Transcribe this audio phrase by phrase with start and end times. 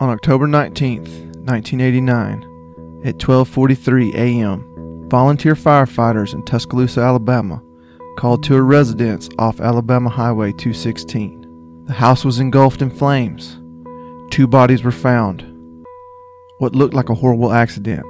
[0.00, 7.62] On October 19th, 1989, at 12:43 a.m., volunteer firefighters in Tuscaloosa, Alabama,
[8.16, 11.84] called to a residence off Alabama Highway 216.
[11.84, 13.60] The house was engulfed in flames.
[14.30, 15.42] Two bodies were found.
[16.56, 18.06] What looked like a horrible accident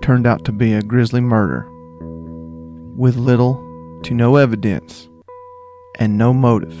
[0.00, 1.68] turned out to be a grisly murder
[2.94, 3.56] with little
[4.04, 5.08] to no evidence
[5.96, 6.78] and no motive.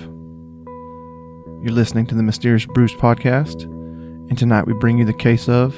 [1.60, 3.74] You're listening to the Mysterious Brews podcast,
[4.28, 5.74] and tonight we bring you the case of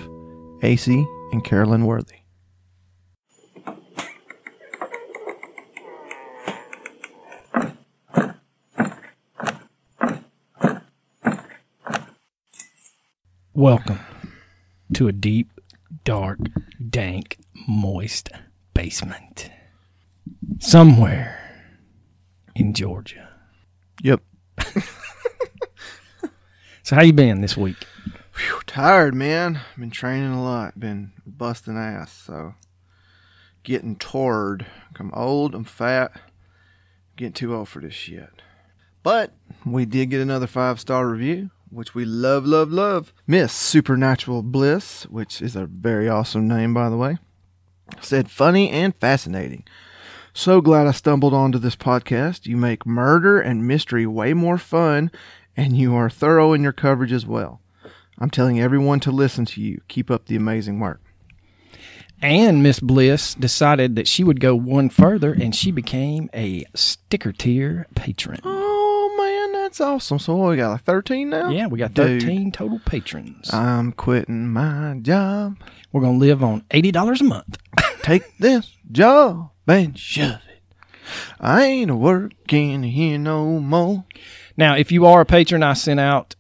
[0.63, 2.17] Acie and Carolyn Worthy.
[13.53, 14.01] Welcome
[14.95, 15.51] to a deep,
[16.05, 16.39] dark,
[16.89, 18.31] dank, moist
[18.75, 19.51] basement.
[20.59, 21.39] Somewhere
[22.55, 23.29] in Georgia.
[24.03, 24.23] Yep.
[26.91, 27.87] So how you been this week?
[28.41, 29.61] Phew, tired, man.
[29.77, 30.81] Been training a lot.
[30.81, 32.11] Been busting ass.
[32.11, 32.55] So
[33.65, 34.65] getting torred.
[34.99, 35.55] I'm old.
[35.55, 36.13] I'm fat.
[37.17, 38.31] Getting too old for this shit.
[39.03, 39.35] But
[39.67, 43.13] we did get another five star review, which we love, love, love.
[43.27, 47.19] Miss Supernatural Bliss, which is a very awesome name, by the way,
[48.01, 49.65] said funny and fascinating.
[50.33, 52.47] So glad I stumbled onto this podcast.
[52.47, 55.11] You make murder and mystery way more fun,
[55.59, 57.61] and you are thorough in your coverage as well.
[58.21, 59.81] I'm telling everyone to listen to you.
[59.89, 61.01] Keep up the amazing work.
[62.23, 67.33] And Miss Bliss decided that she would go one further and she became a sticker
[67.33, 68.41] tier patron.
[68.45, 70.19] Oh man, that's awesome.
[70.19, 71.49] So what, we got like 13 now?
[71.49, 72.21] Yeah, we got Dude.
[72.21, 73.53] 13 total patrons.
[73.55, 75.57] I'm quitting my job.
[75.93, 77.59] We're going to live on $80 a month.
[78.03, 80.63] Take this job and shove it.
[81.41, 84.05] I ain't working here no more.
[84.59, 86.35] Now, if you are a patron, I sent out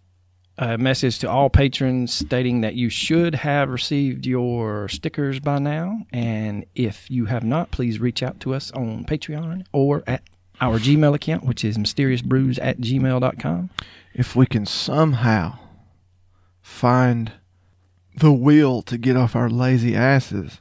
[0.60, 6.02] a message to all patrons stating that you should have received your stickers by now.
[6.12, 10.22] And if you have not, please reach out to us on Patreon or at
[10.60, 13.70] our Gmail account, which is mysteriousbrews at gmail.com.
[14.12, 15.58] If we can somehow
[16.60, 17.32] find
[18.14, 20.60] the will to get off our lazy asses,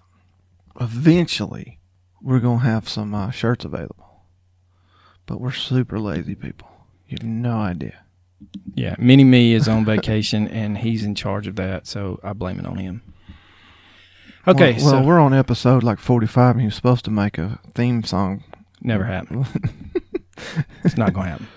[0.79, 1.81] eventually
[2.21, 4.23] we're going to have some uh, shirts available.
[5.25, 6.69] But we're super lazy people.
[7.05, 8.05] You have no idea.
[8.73, 12.59] Yeah, Mini Me is on vacation and he's in charge of that, so I blame
[12.59, 13.01] it on him.
[14.47, 17.37] Okay, well, well, so we're on episode like 45 and he was supposed to make
[17.37, 18.43] a theme song.
[18.81, 19.45] never happened.
[20.83, 21.47] it's not going to happen.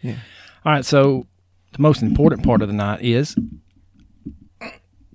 [0.00, 0.16] Yeah.
[0.64, 1.26] All right, so
[1.72, 3.36] the most important part of the night is.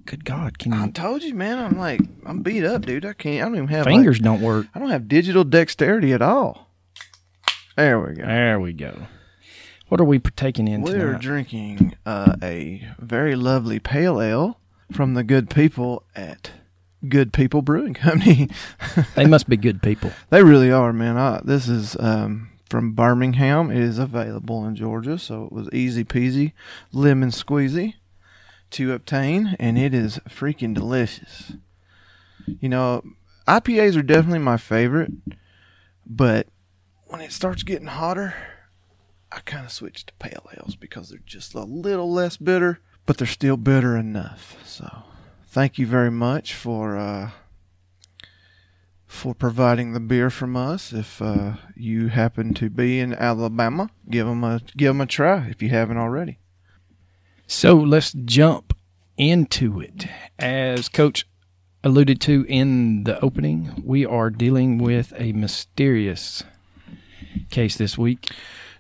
[0.06, 1.58] Good God, can I you, told you, man.
[1.58, 3.04] I'm like, I'm beat up, dude.
[3.06, 4.68] I can't, I don't even have like- fingers don't work?
[4.74, 6.70] I don't have digital dexterity at all.
[7.76, 8.26] There we go.
[8.26, 8.96] There we go.
[9.90, 11.22] What are we partaking in We're tonight?
[11.22, 14.60] drinking uh, a very lovely pale ale
[14.92, 16.52] from the good people at
[17.08, 18.50] Good People Brewing Company.
[19.16, 20.12] they must be good people.
[20.30, 21.18] they really are, man.
[21.18, 23.72] I, this is um, from Birmingham.
[23.72, 26.52] It is available in Georgia, so it was easy peasy,
[26.92, 27.94] lemon squeezy
[28.72, 31.54] to obtain, and it is freaking delicious.
[32.46, 33.04] You know,
[33.48, 35.12] IPAs are definitely my favorite,
[36.06, 36.48] but
[37.06, 38.36] when it starts getting hotter,
[39.32, 43.18] I kind of switch to pale ales because they're just a little less bitter, but
[43.18, 44.58] they're still bitter enough.
[44.66, 45.04] So,
[45.48, 47.32] thank you very much for uh,
[49.06, 50.94] for providing the beer from us.
[50.94, 55.48] If uh, you happen to be in Alabama, give them a give 'em a try
[55.48, 56.40] if you haven't already.
[57.48, 58.76] So let's jump
[59.18, 60.06] into it.
[60.38, 61.26] As Coach
[61.84, 66.44] alluded to in the opening, we are dealing with a mysterious
[67.50, 68.30] case this week.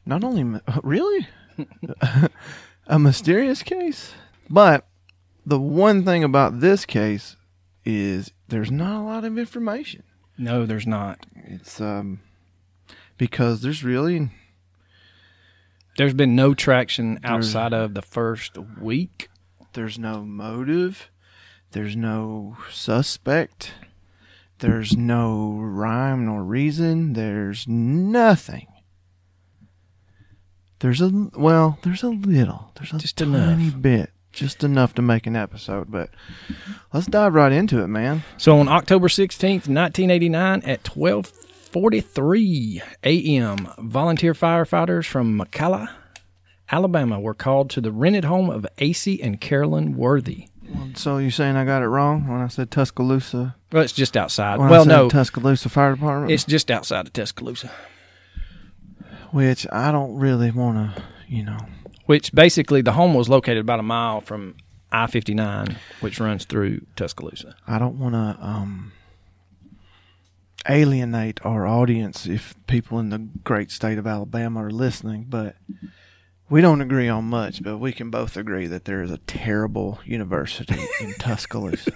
[0.08, 1.28] Not only really
[2.88, 4.14] a mysterious case,
[4.50, 4.88] but
[5.46, 7.36] the one thing about this case
[7.86, 10.04] is there's not a lot of information.
[10.38, 11.26] No, there's not.
[11.36, 12.22] It's um
[13.18, 14.30] because there's really
[15.98, 19.30] There's been no traction outside of the first week.
[19.74, 21.10] there's no motive,
[21.72, 23.74] there's no suspect,
[24.60, 28.68] there's no rhyme nor reason, there's nothing.
[30.80, 33.82] There's a well, there's a little, there's a Just tiny enough.
[33.82, 35.90] bit, just enough to make an episode.
[35.92, 36.10] But
[36.94, 38.24] let's dive right into it, man.
[38.38, 45.90] So on October 16th, 1989 at 12:43 a.m., volunteer firefighters from McCalla,
[46.72, 50.48] Alabama were called to the rented home of Acie and Carolyn Worthy.
[50.96, 53.56] So you saying I got it wrong when I said Tuscaloosa?
[53.72, 54.60] Well, it's just outside.
[54.60, 56.30] When well, no, Tuscaloosa Fire Department.
[56.32, 57.72] it's just outside of Tuscaloosa,
[59.32, 61.58] which I don't really want to, you know.
[62.06, 64.56] which basically the home was located about a mile from
[64.92, 67.56] I-59, which runs through Tuscaloosa.
[67.68, 68.92] I don't want to um,
[70.68, 75.56] alienate our audience if people in the great state of Alabama are listening, but
[76.50, 80.00] we don't agree on much, but we can both agree that there is a terrible
[80.06, 81.92] university in Tuscaloosa.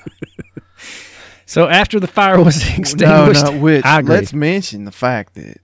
[1.45, 4.16] So after the fire was no, extinguished, no, which I agree.
[4.16, 5.57] let's mention the fact that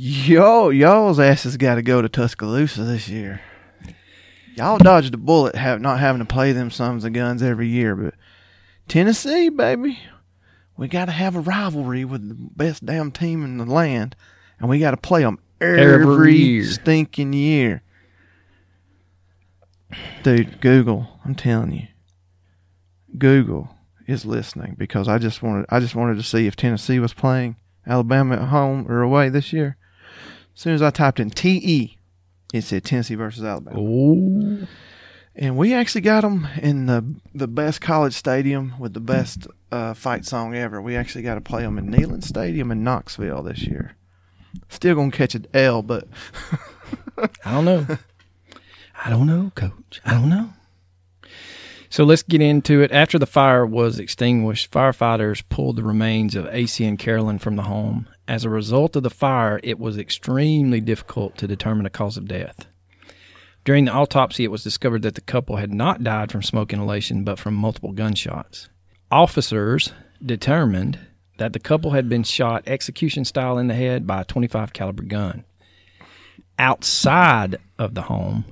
[0.00, 3.40] y'all y'all's asses got to go to Tuscaloosa this year.
[4.54, 7.94] Y'all dodged a bullet have not having to play them sons of guns every year,
[7.96, 8.14] but
[8.86, 9.98] Tennessee, baby,
[10.76, 14.14] we got to have a rivalry with the best damn team in the land,
[14.58, 16.64] and we got to play them every, Every year.
[16.64, 17.82] stinking year.
[20.22, 21.86] Dude, Google, I'm telling you,
[23.16, 23.74] Google
[24.06, 27.56] is listening because I just wanted I just wanted to see if Tennessee was playing
[27.86, 29.76] Alabama at home or away this year.
[30.58, 31.96] As soon as I typed in TE,
[32.52, 33.78] it said Tennessee versus Alabama.
[33.78, 34.66] Ooh.
[35.36, 39.94] And we actually got them in the the best college stadium with the best uh,
[39.94, 40.82] fight song ever.
[40.82, 43.94] We actually got to play them in Neyland Stadium in Knoxville this year.
[44.68, 46.08] Still gonna catch an L, but
[47.44, 47.86] I don't know.
[49.04, 50.00] I don't know, coach.
[50.04, 50.50] I don't know.
[51.88, 52.90] So let's get into it.
[52.90, 57.62] After the fire was extinguished, firefighters pulled the remains of Acie and Carolyn from the
[57.62, 58.08] home.
[58.28, 62.28] As a result of the fire, it was extremely difficult to determine the cause of
[62.28, 62.66] death.
[63.64, 67.24] During the autopsy, it was discovered that the couple had not died from smoke inhalation,
[67.24, 68.68] but from multiple gunshots.
[69.10, 69.94] Officers
[70.24, 70.98] determined
[71.38, 75.04] that the couple had been shot execution style in the head by a 25 caliber
[75.04, 75.44] gun.
[76.58, 78.44] Outside of the home,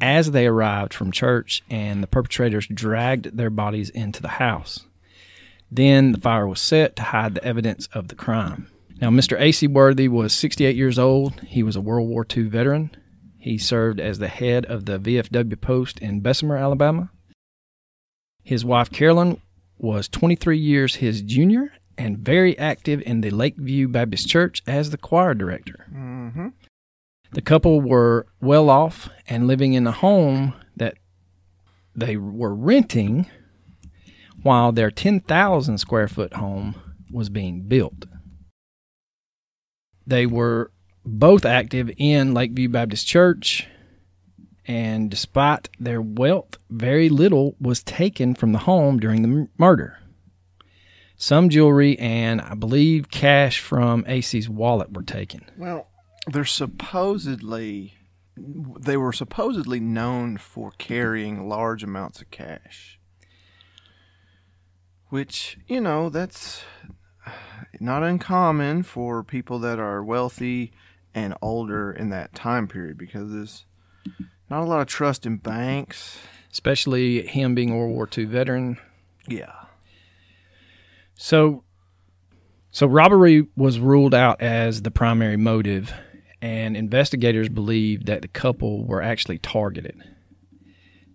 [0.00, 4.84] as they arrived from church and the perpetrators dragged their bodies into the house.
[5.70, 8.68] Then the fire was set to hide the evidence of the crime.
[9.00, 9.38] Now, Mr.
[9.38, 11.40] Acie Worthy was 68 years old.
[11.40, 12.90] He was a World War II veteran.
[13.38, 17.10] He served as the head of the VFW post in Bessemer, Alabama.
[18.42, 19.40] His wife, Carolyn,
[19.78, 24.98] was 23 years his junior and very active in the Lakeview Baptist Church as the
[24.98, 25.86] choir director.
[25.92, 26.48] mm-hmm.
[27.32, 30.94] The couple were well off and living in a home that
[31.94, 33.26] they were renting
[34.42, 36.74] while their 10,000 square foot home
[37.10, 38.06] was being built.
[40.06, 40.70] They were
[41.04, 43.66] both active in Lakeview Baptist Church,
[44.66, 49.98] and despite their wealth, very little was taken from the home during the murder.
[51.16, 55.48] Some jewelry and I believe cash from Acie's wallet were taken.
[55.56, 55.88] Well,
[56.26, 57.94] they're supposedly
[58.36, 62.98] they were supposedly known for carrying large amounts of cash.
[65.08, 66.62] Which, you know, that's
[67.80, 70.72] not uncommon for people that are wealthy
[71.14, 73.64] and older in that time period because there's
[74.50, 76.18] not a lot of trust in banks.
[76.52, 78.78] especially him being a World War II veteran.
[79.28, 79.52] Yeah.
[81.14, 81.64] So,
[82.70, 85.92] so robbery was ruled out as the primary motive,
[86.40, 90.02] and investigators believe that the couple were actually targeted.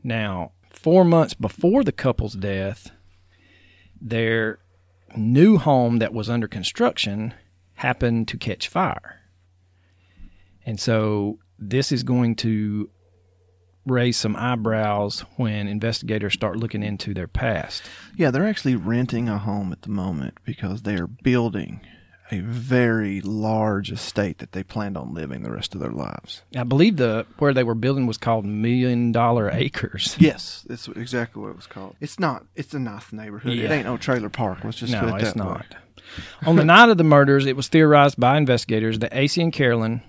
[0.04, 2.92] Now, four months before the couple's death,
[4.02, 4.60] their
[5.18, 7.34] new home that was under construction
[7.76, 9.20] happened to catch fire.
[10.66, 12.90] And so this is going to
[13.86, 17.84] raise some eyebrows when investigators start looking into their past.
[18.16, 21.82] Yeah, they're actually renting a home at the moment because they are building
[22.32, 26.42] a very large estate that they planned on living the rest of their lives.
[26.56, 30.16] I believe the where they were building was called Million Dollar Acres.
[30.32, 31.96] Yes, that's exactly what it was called.
[32.00, 32.46] It's not.
[32.56, 33.58] It's a nice neighborhood.
[33.58, 34.64] It ain't no trailer park.
[34.64, 35.52] Let's just put no, it it's that way.
[35.52, 35.76] not.
[36.46, 40.04] On the night of the murders, it was theorized by investigators that Acie and Carolyn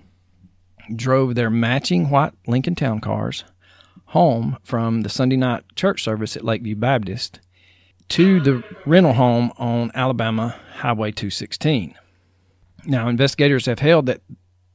[0.95, 3.43] drove their matching white Lincoln Town cars
[4.07, 7.39] home from the Sunday night church service at Lakeview Baptist
[8.09, 11.95] to the rental home on Alabama Highway 216.
[12.85, 14.21] Now, investigators have held that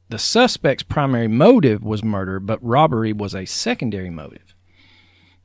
[0.09, 4.55] the suspect's primary motive was murder, but robbery was a secondary motive.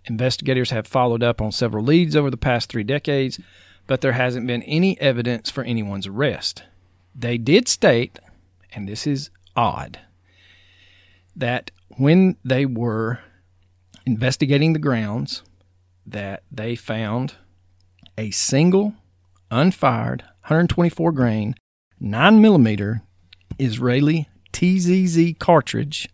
[0.05, 3.39] Investigators have followed up on several leads over the past three decades,
[3.87, 6.63] but there hasn't been any evidence for anyone's arrest.
[7.13, 8.19] They did state,
[8.73, 9.99] and this is odd,
[11.35, 13.19] that when they were
[14.05, 15.43] investigating the grounds
[16.05, 17.35] that they found
[18.17, 18.93] a single
[19.51, 21.55] unfired 124 grain
[22.03, 23.01] 9 millimeter
[23.57, 26.09] Israeli TZZ cartridge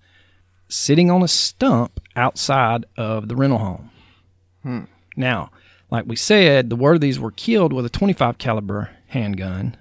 [0.67, 3.91] sitting on a stump outside of the rental home.
[4.61, 4.83] Hmm.
[5.17, 5.49] Now,
[5.89, 9.75] like we said, the Worthies were killed with a 25 caliber handgun,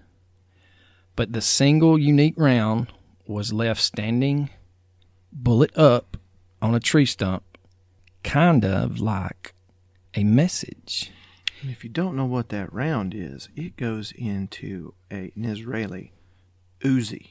[1.14, 2.90] but the single unique round
[3.26, 4.48] was left standing
[5.30, 6.16] bullet up
[6.62, 7.58] on a tree stump,
[8.24, 9.54] kind of like
[10.14, 11.12] a message.
[11.60, 16.12] And if you don't know what that round is, it goes into a, an Israeli
[16.80, 17.30] Uzi,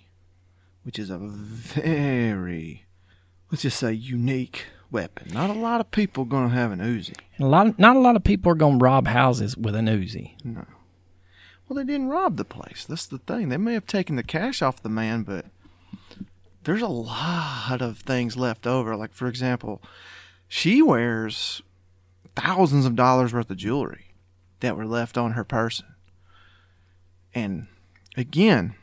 [0.84, 2.86] which is a very,
[3.52, 5.34] let's just say, unique weapon.
[5.34, 7.16] Not a lot of people are going to have an Uzi.
[7.38, 9.86] And a lot, not a lot of people are going to rob houses with an
[9.86, 10.34] Uzi.
[10.44, 10.66] No.
[11.68, 12.86] Well, they didn't rob the place.
[12.86, 13.50] That's the thing.
[13.50, 15.46] They may have taken the cash off the man, but
[16.64, 18.96] there's a lot of things left over.
[18.96, 19.82] Like, for example,
[20.48, 21.62] she wears
[22.36, 24.07] thousands of dollars worth of jewelry
[24.60, 25.86] that were left on her person.
[27.34, 27.68] And
[28.16, 28.76] again,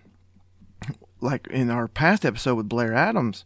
[1.21, 3.45] like in our past episode with Blair Adams,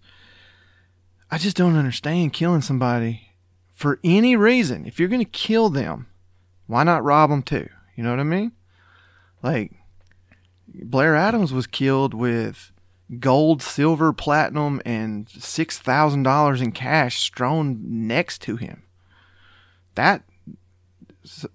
[1.31, 3.31] I just don't understand killing somebody
[3.71, 4.87] for any reason.
[4.87, 6.09] If you're going to kill them,
[6.67, 7.69] why not rob them too?
[7.97, 8.53] You know what I mean?
[9.43, 9.73] Like
[10.69, 12.73] Blair Adams was killed with
[13.19, 18.83] gold, silver, platinum, and six thousand dollars in cash strewn next to him.
[19.95, 20.23] That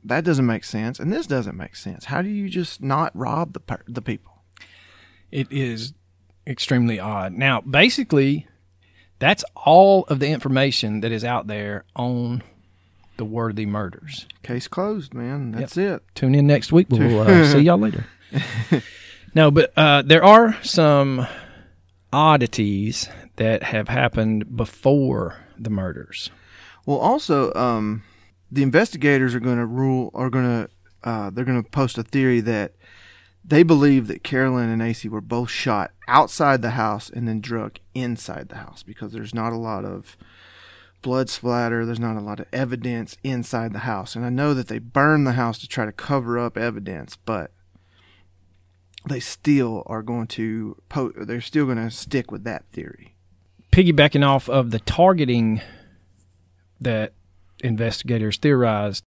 [0.04, 2.06] that doesn't make sense, and this doesn't make sense.
[2.06, 4.44] How do you just not rob the per- the people?
[5.32, 5.94] It is
[6.46, 7.34] extremely odd.
[7.34, 8.48] Now, basically,
[9.20, 12.44] that's all of the information that is out there on
[13.18, 14.28] the Worthy murders.
[14.44, 15.52] Case closed, man.
[15.52, 16.04] That's it.
[16.16, 16.88] Tune in next week.
[16.90, 18.06] We'll uh, see y'all later.
[19.36, 21.28] no, but uh, there are some
[22.12, 26.30] oddities that have happened before the murders.
[26.86, 28.04] Well, also, um,
[28.54, 32.04] the investigators are going to rule, are going to, uh, they're going to post a
[32.04, 32.74] theory that
[33.44, 37.80] they believe that Carolyn and AC were both shot outside the house and then drug
[37.96, 40.16] inside the house because there's not a lot of
[41.02, 44.16] blood splatter, there's not a lot of evidence inside the house.
[44.16, 47.52] And I know that they burned the house to try to cover up evidence, but
[49.10, 53.16] they still are going to, po- they're still going to stick with that theory.
[53.72, 55.60] Piggybacking off of the targeting
[56.80, 57.14] that
[57.64, 59.04] investigators theorized,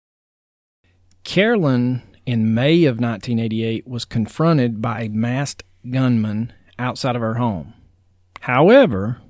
[1.25, 7.75] Carolyn in May of 1988 was confronted by a masked gunman outside of her home.
[8.41, 9.21] However,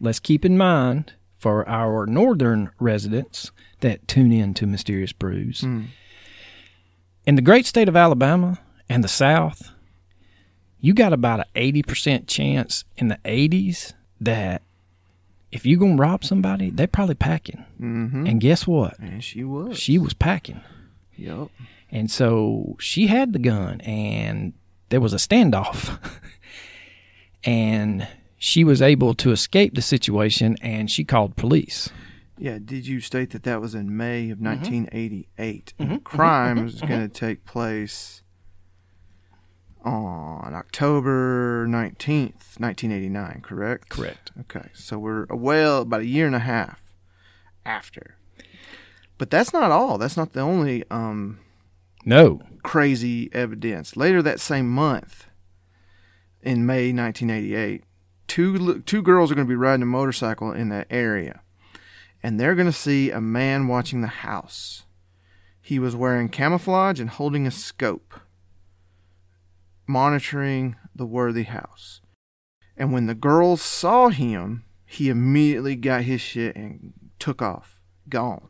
[0.00, 5.60] let's keep in mind for our northern residents that tune in to Mysterious Brews.
[5.60, 5.84] Hmm.
[7.26, 9.70] In the great state of Alabama and the South,
[10.78, 14.62] you got about an 80% chance in the 80s that
[15.54, 17.64] if you're going to rob somebody, they're probably packing.
[17.80, 18.26] Mm-hmm.
[18.26, 18.98] And guess what?
[18.98, 19.78] And she was.
[19.78, 20.60] She was packing.
[21.16, 21.48] Yep.
[21.90, 24.52] And so she had the gun, and
[24.88, 25.96] there was a standoff.
[27.44, 31.88] and she was able to escape the situation, and she called police.
[32.36, 34.46] Yeah, did you state that that was in May of Mm-hmm.
[34.46, 35.74] 1988?
[35.78, 38.23] And the crime was going to take place
[39.84, 43.88] on October 19th, 1989, correct?
[43.90, 44.32] Correct.
[44.40, 46.80] Okay, so we're well about a year and a half
[47.66, 48.16] after.
[49.18, 49.98] But that's not all.
[49.98, 51.38] That's not the only um,
[52.04, 52.40] No.
[52.62, 53.96] crazy evidence.
[53.96, 55.26] Later that same month,
[56.42, 57.84] in May 1988,
[58.26, 61.40] two two girls are going to be riding a motorcycle in that area,
[62.22, 64.82] and they're going to see a man watching the house.
[65.60, 68.14] He was wearing camouflage and holding a scope,
[69.86, 72.00] monitoring the worthy house.
[72.76, 78.48] And when the girls saw him, he immediately got his shit and took off, gone.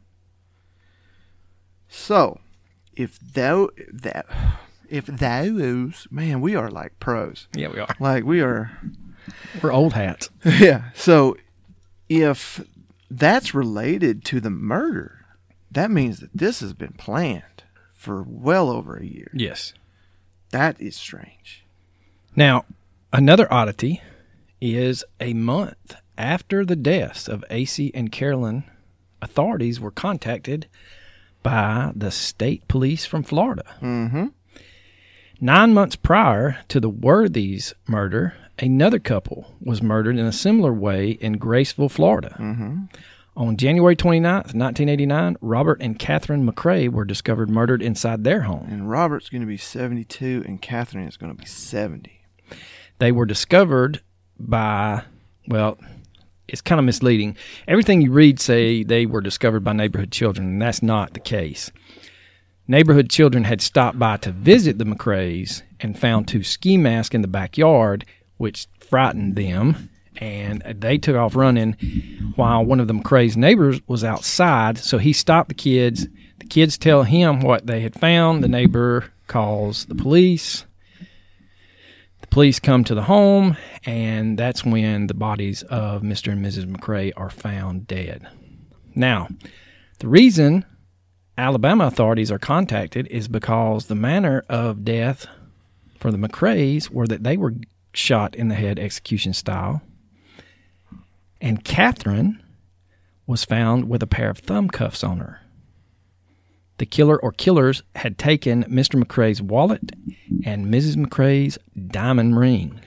[1.88, 2.40] So,
[2.96, 4.26] if thou that
[4.88, 7.48] if those man, we are like pros.
[7.54, 7.88] Yeah, we are.
[7.98, 8.70] Like we are
[9.62, 10.30] We're old hats.
[10.44, 10.90] yeah.
[10.94, 11.36] So
[12.08, 12.64] if
[13.10, 15.26] that's related to the murder,
[15.70, 19.30] that means that this has been planned for well over a year.
[19.32, 19.72] Yes.
[20.54, 21.64] That is strange.
[22.36, 22.64] Now,
[23.12, 24.00] another oddity
[24.60, 28.62] is a month after the deaths of Acie and Carolyn,
[29.20, 30.68] authorities were contacted
[31.42, 33.64] by the state police from Florida.
[33.82, 34.26] Mm-hmm.
[35.40, 41.10] Nine months prior to the Worthies murder, another couple was murdered in a similar way
[41.10, 42.36] in Graceville, Florida.
[42.38, 42.84] Mm-hmm.
[43.36, 48.68] On January 29th, 1989, Robert and Catherine McCrae were discovered murdered inside their home.
[48.70, 52.20] And Robert's going to be 72 and Catherine is going to be 70.
[52.98, 54.02] They were discovered
[54.38, 55.02] by,
[55.48, 55.78] well,
[56.46, 57.36] it's kind of misleading.
[57.66, 61.72] Everything you read say they were discovered by neighborhood children, and that's not the case.
[62.68, 67.22] Neighborhood children had stopped by to visit the McCrays and found two ski masks in
[67.22, 68.04] the backyard,
[68.36, 71.72] which frightened them, and they took off running
[72.36, 74.78] while one of the McCrays' neighbors was outside.
[74.78, 76.06] So he stopped the kids.
[76.38, 78.42] The kids tell him what they had found.
[78.42, 80.66] The neighbor calls the police.
[82.20, 86.32] The police come to the home, and that's when the bodies of Mr.
[86.32, 86.64] and Mrs.
[86.64, 88.26] McCray are found dead.
[88.94, 89.28] Now,
[89.98, 90.64] the reason
[91.36, 95.26] Alabama authorities are contacted is because the manner of death
[95.98, 97.54] for the McCrays were that they were
[97.92, 99.82] shot in the head execution style,
[101.44, 102.42] and Catherine
[103.26, 105.42] was found with a pair of thumb cuffs on her.
[106.78, 109.00] The killer or killers had taken Mr.
[109.00, 109.92] McCrae's wallet
[110.46, 110.96] and Mrs.
[110.96, 111.58] McCrae's
[111.88, 112.80] diamond ring.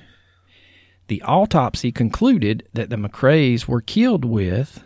[1.07, 4.83] The autopsy concluded that the McCrays were killed with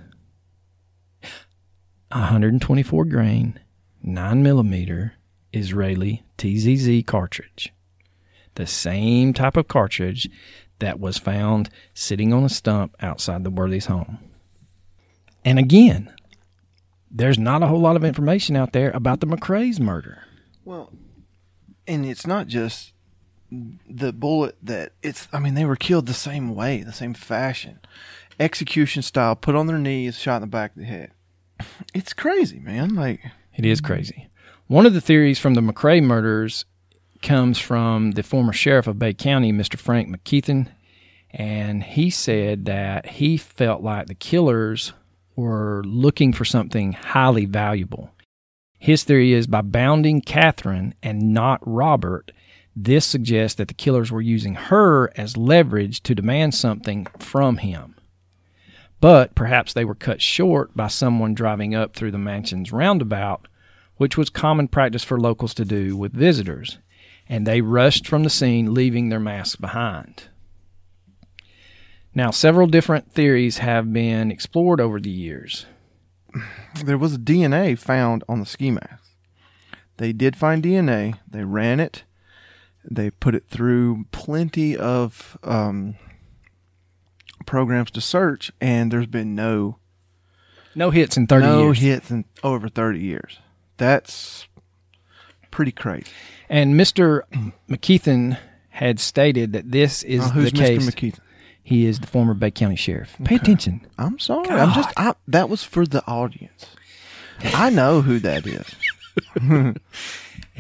[2.10, 3.58] 124 grain,
[4.04, 5.14] 9 millimeter
[5.54, 7.74] Israeli TZZ cartridge.
[8.56, 10.30] The same type of cartridge
[10.82, 14.20] that was found sitting on a stump outside the Worthy's home.
[15.46, 16.14] And again,
[17.10, 20.24] there's not a whole lot of information out there about the McCrae's murder.
[20.64, 20.92] Well,
[21.88, 22.94] and it's not just
[23.52, 25.28] the bullet that it's.
[25.34, 27.80] I mean, they were killed the same way, the same fashion,
[28.40, 31.12] execution style, put on their knees, shot in the back of the head.
[31.94, 32.96] It's crazy, man.
[32.96, 33.22] Like
[33.56, 34.30] It is crazy.
[34.68, 36.66] One of the theories from the McCrae murders
[37.22, 39.78] comes from the former sheriff of Bay County, Mr.
[39.78, 40.68] Frank McKeithen,
[41.32, 44.94] and he said that he felt like the killers
[45.36, 48.12] were looking for something highly valuable.
[48.78, 52.32] His theory is by bounding Catherine and not Robert,
[52.76, 57.96] this suggests that the killers were using her as leverage to demand something from him.
[59.00, 63.48] But perhaps they were cut short by someone driving up through the mansion's roundabout,
[63.98, 66.78] which was common practice for locals to do with visitors,
[67.32, 70.24] and they rushed from the scene, leaving their masks behind.
[72.14, 75.66] Now, several different theories have been explored over the years.
[76.84, 79.02] there was DNA found on the ski mask.
[79.96, 81.20] They did find DNA.
[81.26, 82.04] They ran it.
[82.84, 85.96] They put it through plenty of um,
[87.46, 89.78] programs to search, and there's been no
[90.76, 91.80] No hits in 30 no years.
[91.80, 93.40] hits in over 30 years.
[93.78, 94.48] That's
[95.52, 96.08] pretty crazy.
[96.50, 97.22] And Mr.
[97.70, 98.38] McKeithen
[98.70, 100.86] had stated that this is oh, who's the case.
[100.86, 100.94] Mr.
[100.94, 101.20] McKeith?
[101.64, 103.16] He is the former Bay County sheriff.
[103.24, 103.86] Pay attention.
[103.98, 104.50] I'm sorry.
[104.50, 104.90] I'm just.
[104.98, 106.66] I, that was for the audience.
[107.44, 108.66] I know who that is.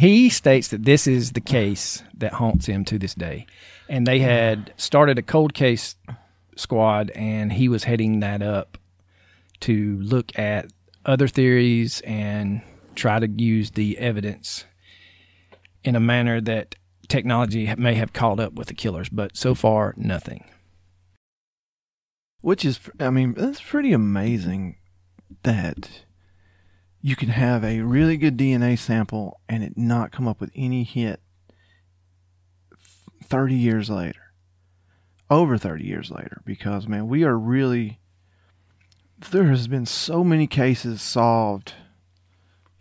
[0.02, 3.46] He states that this is the case that haunts him to this day.
[3.88, 5.96] And they had started a cold case
[6.56, 8.80] squad, and he was heading that up
[9.62, 10.72] to look at
[11.06, 12.62] other theories and
[12.96, 14.66] try to use the evidence
[15.84, 16.76] in a manner that
[17.08, 19.10] technology may have caught up with the killers.
[19.10, 20.46] But so far, nothing.
[22.42, 24.78] Which is, I mean, that's pretty amazing
[25.44, 26.06] that
[27.02, 30.84] you can have a really good DNA sample and it not come up with any
[30.84, 31.20] hit
[33.24, 34.20] 30 years later.
[35.30, 36.42] Over 30 years later.
[36.46, 38.00] Because, man, we are really.
[39.30, 41.74] There has been so many cases solved.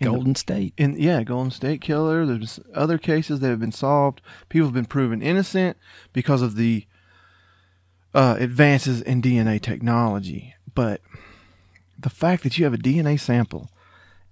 [0.01, 0.75] In the- Golden State.
[0.77, 2.25] in yeah, Golden State Killer.
[2.27, 4.21] There's other cases that have been solved.
[4.49, 5.77] People have been proven innocent
[6.13, 6.87] because of the
[8.15, 10.55] uh, advances in DNA technology.
[10.75, 11.01] But
[11.99, 13.71] the fact that you have a DNA sample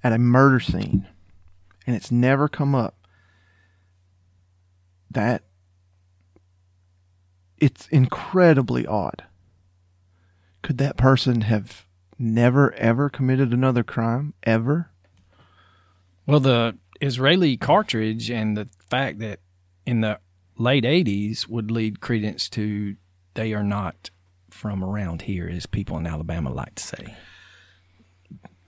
[0.02, 1.06] at a murder scene
[1.86, 2.96] and it's never come up,
[5.10, 5.42] that
[7.58, 9.24] it's incredibly odd.
[10.62, 11.86] Could that person have
[12.18, 14.90] never ever committed another crime ever?
[16.28, 19.40] Well, the Israeli cartridge and the fact that
[19.86, 20.20] in the
[20.58, 22.96] late 80s would lead credence to
[23.32, 24.10] they are not
[24.50, 27.16] from around here, as people in Alabama like to say.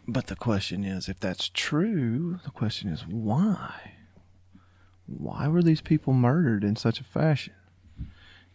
[0.09, 3.93] But the question is, if that's true, the question is why?
[5.07, 7.53] Why were these people murdered in such a fashion?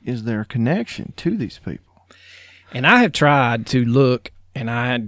[0.04, 2.08] Is there a connection to these people?
[2.72, 5.00] And I have tried to look, and I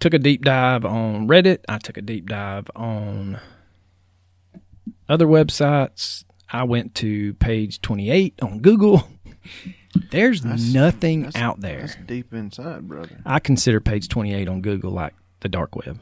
[0.00, 1.58] took a deep dive on Reddit.
[1.68, 3.40] I took a deep dive on
[5.08, 6.24] other websites.
[6.50, 9.08] I went to page 28 on Google.
[10.10, 11.80] There's That's- nothing that's- out there.
[11.82, 13.20] That's deep inside, brother.
[13.24, 16.00] I consider page 28 on Google like the dark web.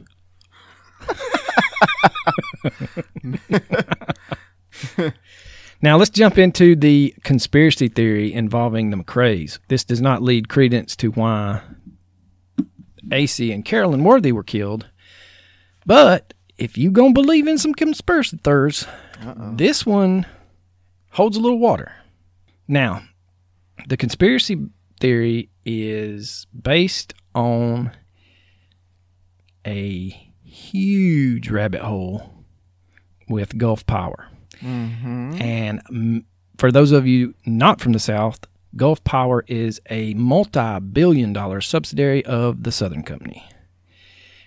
[5.85, 9.59] Now let's jump into the conspiracy theory involving the McRaes.
[9.67, 11.61] This does not lead credence to why
[13.13, 14.89] AC and Carolyn Worthy were killed,
[15.87, 18.87] but if you gonna believe in some conspiracy theories,
[19.57, 20.27] this one
[21.11, 21.93] holds a little water.
[22.69, 23.03] Now,
[23.89, 24.57] the conspiracy
[25.01, 27.91] theory is based on
[29.67, 32.31] a huge rabbit hole
[33.29, 34.29] with Gulf Power.
[35.41, 36.25] And mm,
[36.59, 38.41] for those of you not from the South,
[38.77, 43.45] Gulf Power is a multi billion dollar subsidiary of the Southern Company.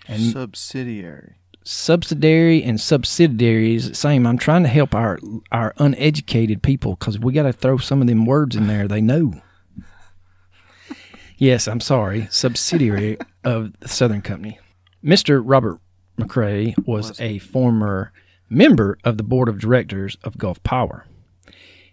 [0.08, 1.36] And Subsidiary.
[1.64, 4.28] subsidiary and subsidiaries, same.
[4.28, 5.20] I'm trying to help our
[5.52, 9.02] our uneducated people because we got to throw some of them words in there they
[9.02, 9.34] know.
[11.38, 12.28] Yes, I'm sorry.
[12.32, 14.58] Subsidiary of the Southern Company.
[15.04, 15.42] Mr.
[15.44, 15.80] Robert
[16.18, 18.14] McRae was a former
[18.50, 21.06] member of the board of directors of Gulf Power.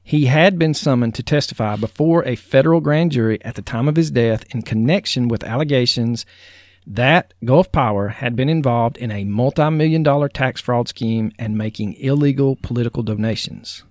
[0.03, 3.97] He had been summoned to testify before a federal grand jury at the time of
[3.97, 6.27] his death in connection with allegations
[6.87, 11.57] that Gulf Power had been involved in a multi million dollar tax fraud scheme and
[11.57, 13.85] making illegal political donations.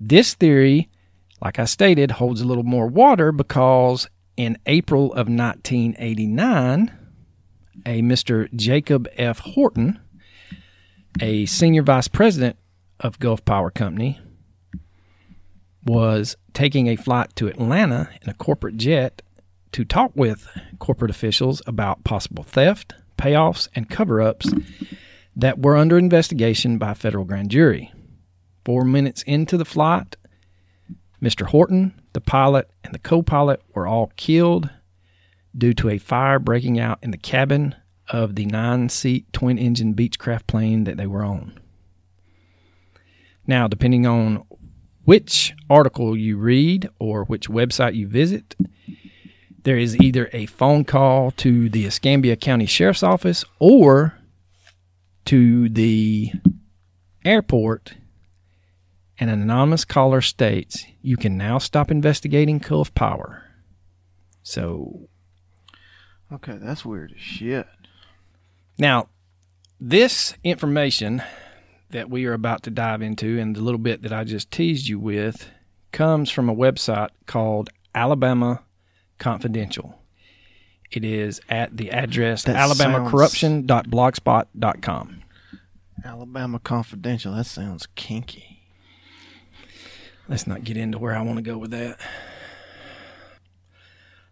[0.00, 0.88] This theory,
[1.42, 6.92] like I stated, holds a little more water because in April of 1989,
[7.84, 8.52] a Mr.
[8.54, 9.40] Jacob F.
[9.40, 10.00] Horton,
[11.20, 12.56] a senior vice president
[13.00, 14.20] of Gulf Power Company,
[15.88, 19.22] was taking a flight to Atlanta in a corporate jet
[19.72, 20.46] to talk with
[20.78, 24.52] corporate officials about possible theft, payoffs, and cover ups
[25.34, 27.92] that were under investigation by a federal grand jury.
[28.64, 30.16] Four minutes into the flight,
[31.22, 31.46] Mr.
[31.46, 34.68] Horton, the pilot, and the co pilot were all killed
[35.56, 37.74] due to a fire breaking out in the cabin
[38.10, 41.58] of the nine seat twin engine Beechcraft plane that they were on.
[43.46, 44.44] Now, depending on
[45.08, 48.54] which article you read or which website you visit,
[49.62, 54.18] there is either a phone call to the Escambia County Sheriff's Office or
[55.24, 56.30] to the
[57.24, 57.94] airport,
[59.18, 63.44] and an anonymous caller states you can now stop investigating Gulf Power.
[64.42, 65.08] So
[66.30, 67.66] Okay, that's weird as shit.
[68.76, 69.08] Now,
[69.80, 71.22] this information
[71.90, 74.88] that we are about to dive into and the little bit that I just teased
[74.88, 75.48] you with
[75.92, 78.62] comes from a website called Alabama
[79.18, 79.94] Confidential.
[80.90, 85.22] It is at the address That alabamacorruption.blogspot.com.
[86.04, 87.34] Alabama Confidential.
[87.34, 88.62] That sounds kinky.
[90.28, 91.98] Let's not get into where I want to go with that.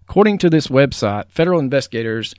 [0.09, 2.35] According to this website, federal investigators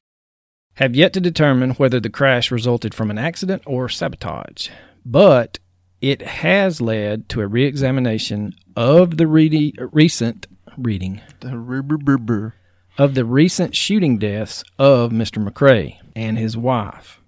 [0.75, 4.69] have yet to determine whether the crash resulted from an accident or sabotage,
[5.12, 5.60] but
[6.02, 10.46] it has led to a re-examination of the readi- recent
[10.78, 12.56] reading The rubber rubber.
[12.98, 15.43] of the recent shooting deaths of Mr.
[15.43, 17.22] McRae and his wife.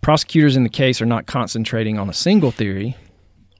[0.00, 2.96] Prosecutors in the case are not concentrating on a single theory.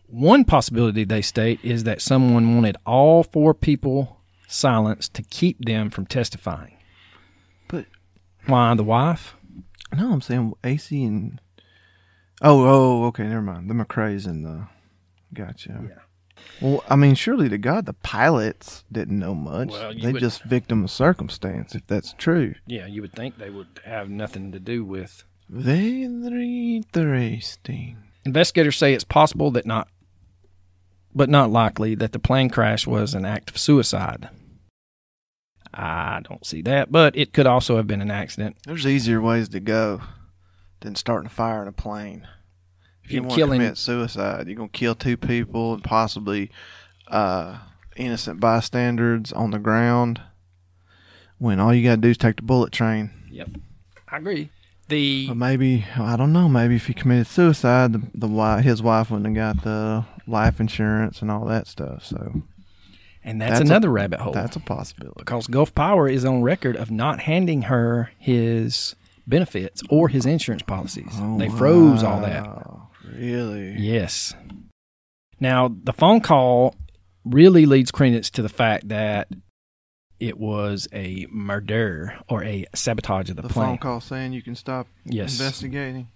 [0.09, 5.91] One possibility they state is that someone wanted all four people silenced to keep them
[5.91, 6.77] from testifying.
[7.69, 7.87] But
[8.47, 9.35] Why the wife?
[9.97, 11.41] no, I'm saying Acie and
[12.43, 13.69] oh oh okay, never mind.
[13.71, 14.67] The McCrae's and the
[15.35, 15.85] gotcha.
[15.89, 15.95] Yeah.
[16.61, 19.71] Well, I mean, surely to God, the pilots didn't know much.
[19.71, 22.55] Well, they would- just victim of circumstance, if that's true.
[22.67, 25.25] Yeah, you would think they would have nothing to do with.
[25.49, 27.97] Very interesting.
[28.25, 29.89] Investigators say it's possible that not,
[31.15, 34.29] but not likely that the plane crash was an act of suicide.
[35.73, 38.57] I don't see that, but it could also have been an accident.
[38.67, 40.01] There's easier ways to go
[40.81, 42.27] than starting a fire in a plane.
[43.05, 46.51] If you want to commit suicide, you're gonna kill two people and possibly
[47.09, 47.59] uh,
[47.97, 50.21] innocent bystanders on the ground.
[51.39, 53.11] When all you gotta do is take the bullet train.
[53.31, 53.49] Yep,
[54.09, 54.51] I agree.
[54.89, 56.49] The But maybe I don't know.
[56.49, 60.61] Maybe if he committed suicide, the, the wife, his wife wouldn't have got the life
[60.61, 62.05] insurance and all that stuff.
[62.05, 62.43] So
[63.23, 65.15] and that's, that's a- another rabbit hole that's a possibility.
[65.19, 68.95] because Gulf Power is on record of not handing her his
[69.29, 71.11] benefits or his insurance policies.
[71.15, 72.49] Oh, they froze all that.
[73.05, 73.77] Really?
[73.79, 74.35] Yes.
[75.41, 76.75] Now, the phone call
[77.25, 79.29] really leads credence to the fact that
[80.19, 83.49] it was a murder or a sabotage of the, plane.
[83.49, 83.67] The plane.
[83.67, 85.39] phone call saying you can stop Yes.
[85.39, 86.09] investigating.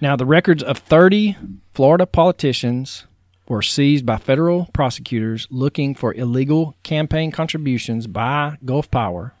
[0.00, 1.36] Now, the records of 30
[1.72, 3.06] Florida politicians
[3.46, 9.34] were seized by federal prosecutors looking for illegal campaign contributions by Gulf Power.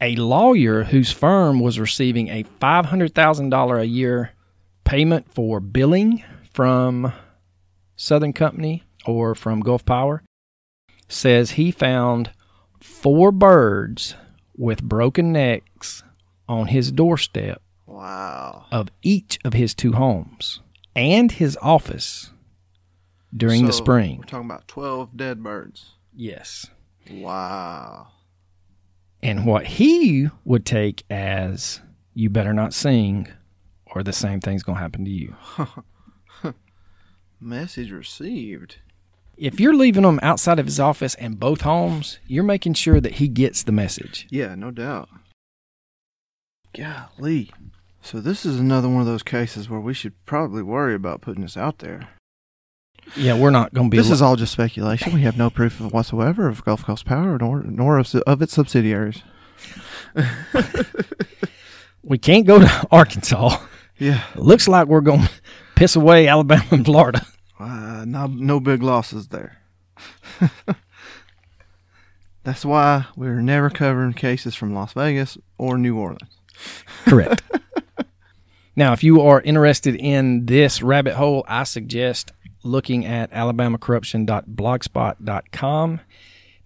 [0.00, 4.32] A lawyer whose firm was receiving a $500,000 a year
[4.84, 7.12] payment for billing from
[7.96, 10.22] Southern Company or from Gulf Power,
[11.08, 12.30] says he found
[12.80, 14.14] four birds
[14.56, 16.02] with broken necks
[16.48, 18.66] on his doorstep Wow.
[18.70, 20.60] of each of his two homes
[20.94, 22.30] and his office
[23.34, 24.18] during the spring.
[24.18, 25.92] We're talking about 12 dead birds.
[26.14, 26.66] Yes.
[27.10, 28.08] Wow.
[29.22, 31.80] And what he would take as
[32.14, 33.28] you better not sing
[33.86, 35.34] or the same thing's going to happen to you.
[37.40, 38.76] Message received.
[39.36, 43.14] If you're leaving him outside of his office and both homes, you're making sure that
[43.14, 44.26] he gets the message.
[44.30, 45.10] Yeah, no doubt.
[46.74, 47.52] Golly.
[48.00, 51.42] So this is another one of those cases where we should probably worry about putting
[51.42, 52.08] this out there.
[53.14, 53.96] Yeah, we're not going to be.
[53.96, 55.12] This is all just speculation.
[55.14, 58.52] We have no proof of whatsoever of Gulf Coast Power nor nor of, of its
[58.52, 59.22] subsidiaries.
[62.02, 63.58] we can't go to Arkansas.
[63.98, 64.22] Yeah.
[64.34, 65.30] It looks like we're going to
[65.74, 67.26] piss away Alabama and Florida.
[67.58, 69.58] Uh, no, no big losses there.
[72.44, 76.38] That's why we're never covering cases from Las Vegas or New Orleans.
[77.04, 77.42] Correct.
[78.76, 82.32] now, if you are interested in this rabbit hole, I suggest
[82.66, 86.00] looking at alabamacorruption.blogspot.com.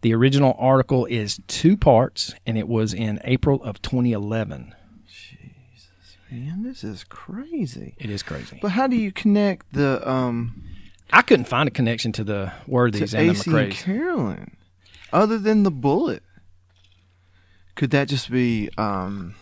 [0.02, 4.74] The original article is two parts, and it was in April of 2011.
[5.06, 7.94] Jesus, Man, this is crazy.
[7.98, 8.58] It is crazy.
[8.62, 10.62] But how do you connect the um
[11.12, 13.74] I couldn't find a connection to the to Worthies and the Acie and McCraes.
[13.82, 14.56] Carolyn
[15.12, 16.22] other than the bullet?
[17.74, 19.34] Could that just be um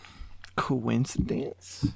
[0.57, 1.93] coincidence?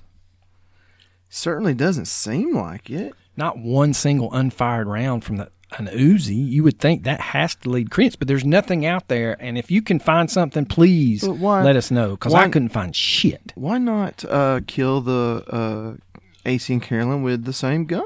[1.28, 3.14] Certainly doesn't seem like it.
[3.36, 6.34] Not one single unfired round from the an Uzi.
[6.36, 9.36] You would think that has to lead credence, but there's nothing out there.
[9.42, 12.94] And if you can find something, please why- let us know because I couldn't find
[12.94, 13.52] shit.
[13.54, 18.04] Why not uh, kill the uh, Acie and Carolyn with the same gun?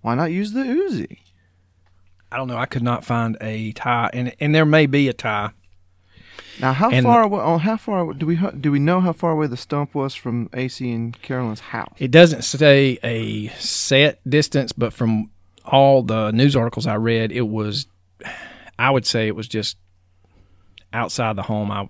[0.00, 1.18] Why not use the Uzi?
[2.30, 2.56] I don't know.
[2.56, 5.50] I could not find a tie, and and there may be a tie.
[6.60, 7.40] Now, how And- far away?
[7.42, 10.48] Oh, how far do we do we know how far away the stump was from
[10.52, 11.94] Acie and Carolyn's house?
[11.98, 15.30] It doesn't say a set distance, but from
[15.64, 17.86] all the news articles I read, it was.
[18.78, 19.76] I would say it was just
[20.92, 21.70] outside the home.
[21.70, 21.88] I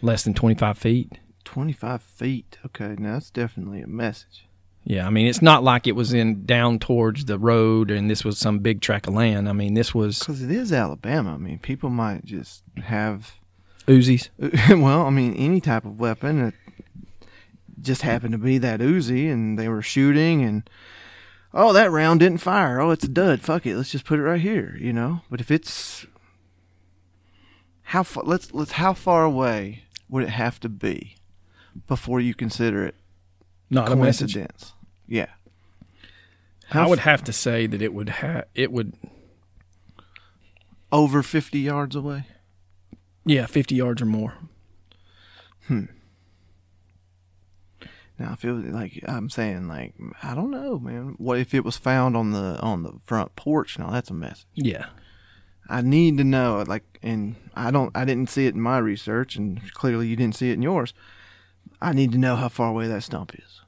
[0.00, 1.18] less than twenty five feet.
[1.44, 2.58] Twenty-five feet.
[2.66, 4.46] Okay, now that's definitely a message.
[4.84, 8.24] Yeah, I mean it's not like it was in down towards the road and this
[8.24, 9.48] was some big tract of land.
[9.48, 11.34] I mean this was Because it is Alabama.
[11.34, 13.32] I mean, people might just have,
[13.86, 14.28] Uzis.
[14.80, 16.40] well, I mean, any type of weapon.
[16.40, 16.54] It
[17.80, 20.68] just happened to be that Uzi, and they were shooting, and
[21.52, 22.80] oh, that round didn't fire.
[22.80, 23.40] Oh, it's a dud.
[23.40, 23.76] Fuck it.
[23.76, 24.76] Let's just put it right here.
[24.78, 25.22] You know.
[25.30, 26.06] But if it's
[27.82, 28.24] how far?
[28.24, 31.16] Let's let's how far away would it have to be
[31.86, 32.94] before you consider it
[33.70, 34.34] Not a message.
[34.34, 34.72] coincidence?
[35.08, 35.26] Yeah.
[36.70, 38.94] I would have to say that it would have it would
[40.90, 42.26] over fifty yards away.
[43.24, 44.34] Yeah, 50 yards or more.
[45.66, 45.84] Hmm.
[48.18, 51.14] Now, if it was like I'm saying, like I don't know, man.
[51.18, 53.78] What if it was found on the on the front porch?
[53.78, 54.46] Now that's a mess.
[54.54, 54.86] Yeah.
[55.68, 59.36] I need to know, like, and I don't, I didn't see it in my research,
[59.36, 60.92] and clearly you didn't see it in yours.
[61.80, 63.60] I need to know how far away that stump is.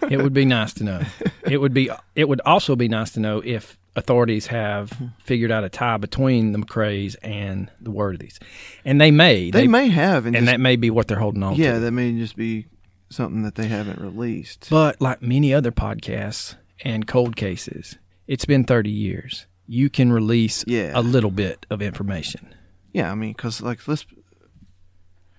[0.10, 1.02] it would be nice to know.
[1.42, 5.06] It would be it would also be nice to know if authorities have hmm.
[5.22, 8.38] figured out a tie between the McCrays and the Worthies.
[8.84, 9.50] And they may.
[9.50, 11.60] They, may have, and, and just- that may be what they're holding on to.
[11.60, 11.80] yeah, to.
[11.80, 12.66] that may just be
[13.10, 14.68] something that they haven't released.
[14.70, 19.46] But like many other podcasts and cold cases, it's been 30 years.
[19.66, 20.92] You can release Yeah.
[20.94, 22.54] a little bit of information.
[22.92, 24.06] Yeah, I mean, because like let's,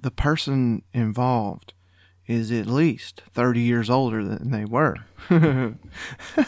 [0.01, 1.73] the person involved
[2.29, 4.95] is at least thirty years older than they were.
[5.29, 5.79] and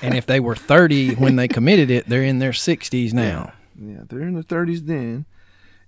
[0.01, 3.51] if they were 30 when they committed it, they're in their 60s now.
[3.75, 5.25] Yeah, they're in their thirties then,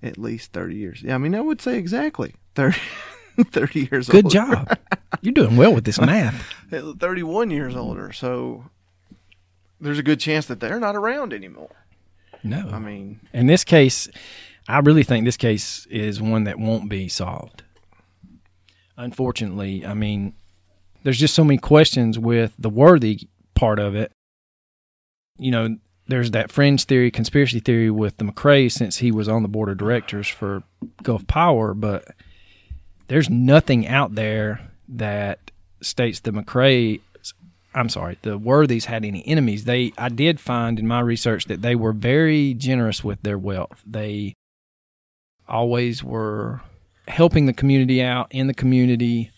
[0.01, 1.03] at least thirty years.
[1.03, 2.79] Yeah, I mean, I would say exactly 30,
[3.43, 4.09] 30 years.
[4.09, 4.31] Old.
[4.31, 4.55] Good older.
[4.55, 4.79] job.
[5.21, 6.43] You're doing well with this math.
[6.71, 8.65] Thirty-one years older, so
[9.79, 11.85] there's a good chance that they're not around anymore.
[12.43, 12.67] No.
[12.73, 14.09] I mean, In this case,
[14.67, 17.61] I really think this case is one that won't be solved.
[18.97, 20.33] Unfortunately, I mean,
[21.03, 24.11] there's just so many questions with the worthy part of it.
[25.37, 25.77] You know,
[26.07, 29.69] there's that fringe theory, conspiracy theory with the McCrae since he was on the board
[29.69, 30.63] of directors for
[31.01, 32.07] Gulf Power, but
[33.07, 35.51] there's nothing out there that
[35.81, 37.01] states the McCrae
[37.75, 39.65] I'm sorry, the Worthies had any enemies.
[39.65, 43.81] They I did find in my research that they were very generous with their wealth.
[43.85, 44.33] They
[45.47, 46.61] always were
[47.07, 49.31] helping the community out in the community,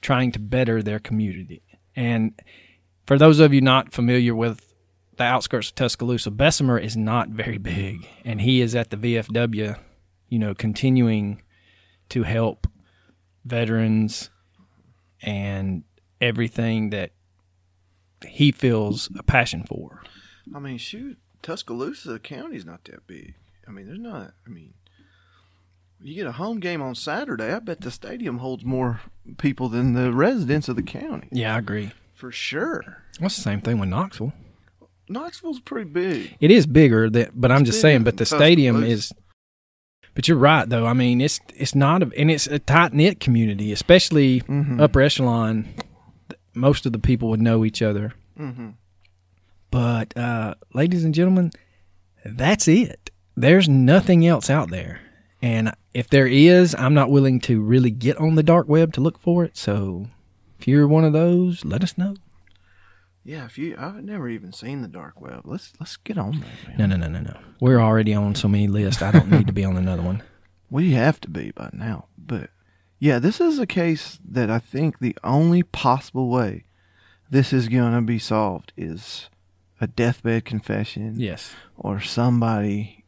[0.00, 1.62] trying to better their community.
[1.96, 2.38] And
[3.06, 4.74] for those of you not familiar with
[5.16, 6.30] the outskirts of Tuscaloosa.
[6.30, 9.78] Bessemer is not very big, and he is at the VFW,
[10.28, 11.42] you know, continuing
[12.10, 12.66] to help
[13.44, 14.30] veterans
[15.22, 15.84] and
[16.20, 17.12] everything that
[18.26, 20.02] he feels a passion for.
[20.54, 23.34] I mean, shoot, Tuscaloosa County's not that big.
[23.66, 24.32] I mean, there's not.
[24.46, 24.74] I mean,
[26.04, 27.50] you get a home game on Saturday.
[27.52, 29.00] I bet the stadium holds more
[29.38, 31.92] people than the residents of the county Yeah, I agree.
[32.14, 33.02] for sure.
[33.18, 34.32] What's the same thing with Knoxville?
[35.08, 36.36] Knoxville's pretty big.
[36.40, 38.04] It is bigger, that, but I'm just saying.
[38.04, 39.12] But the stadium is.
[40.14, 40.86] But you're right, though.
[40.86, 44.80] I mean, it's it's not, a, and it's a tight knit community, especially Mm-hmm.
[44.80, 45.68] upper echelon.
[46.54, 48.14] Most of the people would know each other.
[48.38, 48.70] Mm-hmm.
[49.70, 51.50] But, uh, ladies and gentlemen,
[52.24, 53.10] that's it.
[53.36, 55.00] There's nothing else out there.
[55.42, 59.00] And if there is, I'm not willing to really get on the dark web to
[59.00, 59.56] look for it.
[59.56, 60.08] So
[60.58, 62.16] if you're one of those, let us know.
[63.24, 65.42] Yeah, if you, I've never even seen the dark web.
[65.44, 66.76] Let's let's get on there, man.
[66.78, 67.38] No, no, no, no, no.
[67.58, 69.00] We're already on so many lists.
[69.00, 70.22] I don't need to be on another one.
[70.70, 72.06] We have to be by now.
[72.18, 72.50] But
[72.98, 76.64] yeah, this is a case that I think the only possible way
[77.30, 79.28] this is going to be solved is
[79.80, 81.52] a deathbed confession Yes.
[81.76, 83.04] or somebody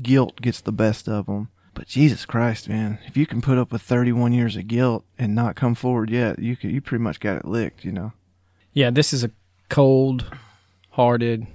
[0.00, 1.48] guilt gets the best of them.
[1.74, 5.34] But Jesus Christ, man, if you can put up with 31 years of guilt and
[5.34, 8.12] not come forward yet, you could, you pretty much got it licked, you know.
[8.72, 9.30] Yeah, this is a
[9.68, 10.26] cold
[10.90, 11.46] hearted,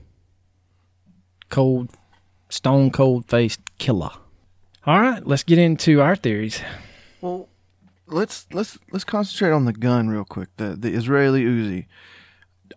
[1.50, 1.90] cold,
[2.50, 4.12] stone cold faced killer.
[4.86, 6.62] All right, let's get into our theories.
[7.22, 7.50] Well,
[8.08, 10.50] let's let's let's concentrate on the gun real quick.
[10.58, 11.86] The the Israeli Uzi.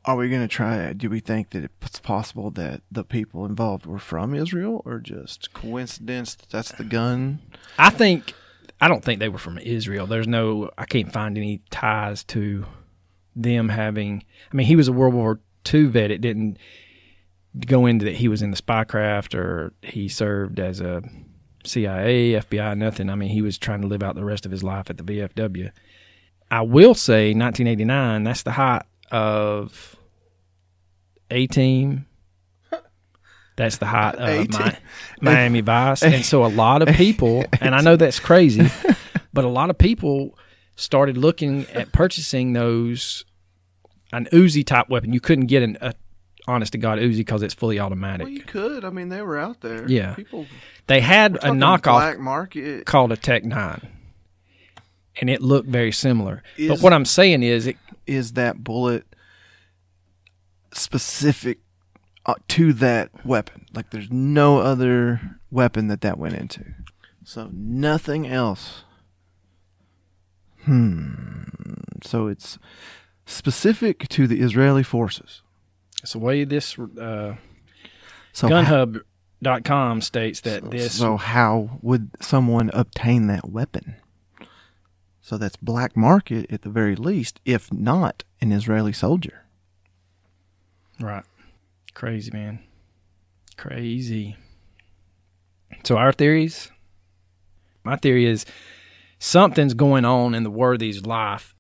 [0.05, 0.93] Are we going to try?
[0.93, 5.53] Do we think that it's possible that the people involved were from Israel, or just
[5.53, 7.41] coincidence that that's the gun?
[7.79, 8.35] I think
[8.81, 10.07] I don't think they were from Israel.
[10.07, 12.67] There's no I can't find any ties to
[13.37, 15.41] them having I mean he was a World War
[15.73, 16.11] II vet.
[16.11, 16.59] It didn't
[17.67, 21.03] go into that he was in the spycraft or he served as a
[21.65, 23.11] CIA, FBI, nothing.
[23.11, 25.05] I mean he was trying to live out the rest of his life at the
[25.05, 25.71] VFW.
[26.51, 29.97] I will say 1989, that's the height of
[31.31, 32.07] A team.
[33.57, 34.73] That's the height of A-Team.
[35.21, 36.03] Miami Vice.
[36.03, 38.71] And so a lot of people, and I know that's crazy,
[39.35, 40.39] but a lot of people
[40.77, 43.27] started looking at purchasing those,
[44.15, 45.13] an Uzi type weapon.
[45.13, 45.93] You couldn't get an a,
[46.49, 48.25] honest to God Uzi because it's fully automatic.
[48.25, 48.83] Well, you could.
[48.83, 49.87] I mean, they were out there.
[49.87, 50.15] Yeah.
[50.15, 50.47] people.
[50.87, 52.87] They had a knockoff black market.
[52.87, 53.87] called a TEC-9.
[55.21, 56.43] And it looked very similar.
[56.67, 57.77] but what I'm saying is, it,
[58.11, 59.07] Is that bullet
[60.73, 61.59] specific
[62.27, 63.67] uh, to that weapon?
[63.73, 66.65] Like, there's no other weapon that that went into.
[67.25, 68.83] So nothing else.
[70.65, 71.45] Hmm.
[72.03, 72.59] So it's
[73.27, 75.43] specific to the Israeli forces.
[76.03, 77.37] it's the way this uh,
[78.33, 80.99] So GunHub.com states that this.
[80.99, 83.97] So how would someone obtain that weapon?
[85.31, 89.45] So that's black market at the very least, if not an Israeli soldier.
[90.99, 91.23] Right.
[91.95, 92.59] Crazy, man.
[93.57, 94.37] Crazy.
[95.85, 96.73] So, our theories
[97.85, 98.45] my theory is
[99.21, 101.55] something's going on in the Worthies' life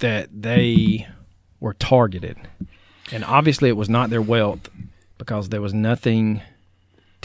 [0.00, 1.06] that they
[1.60, 2.38] were targeted.
[3.12, 4.68] And obviously, it was not their wealth
[5.16, 6.42] because there was nothing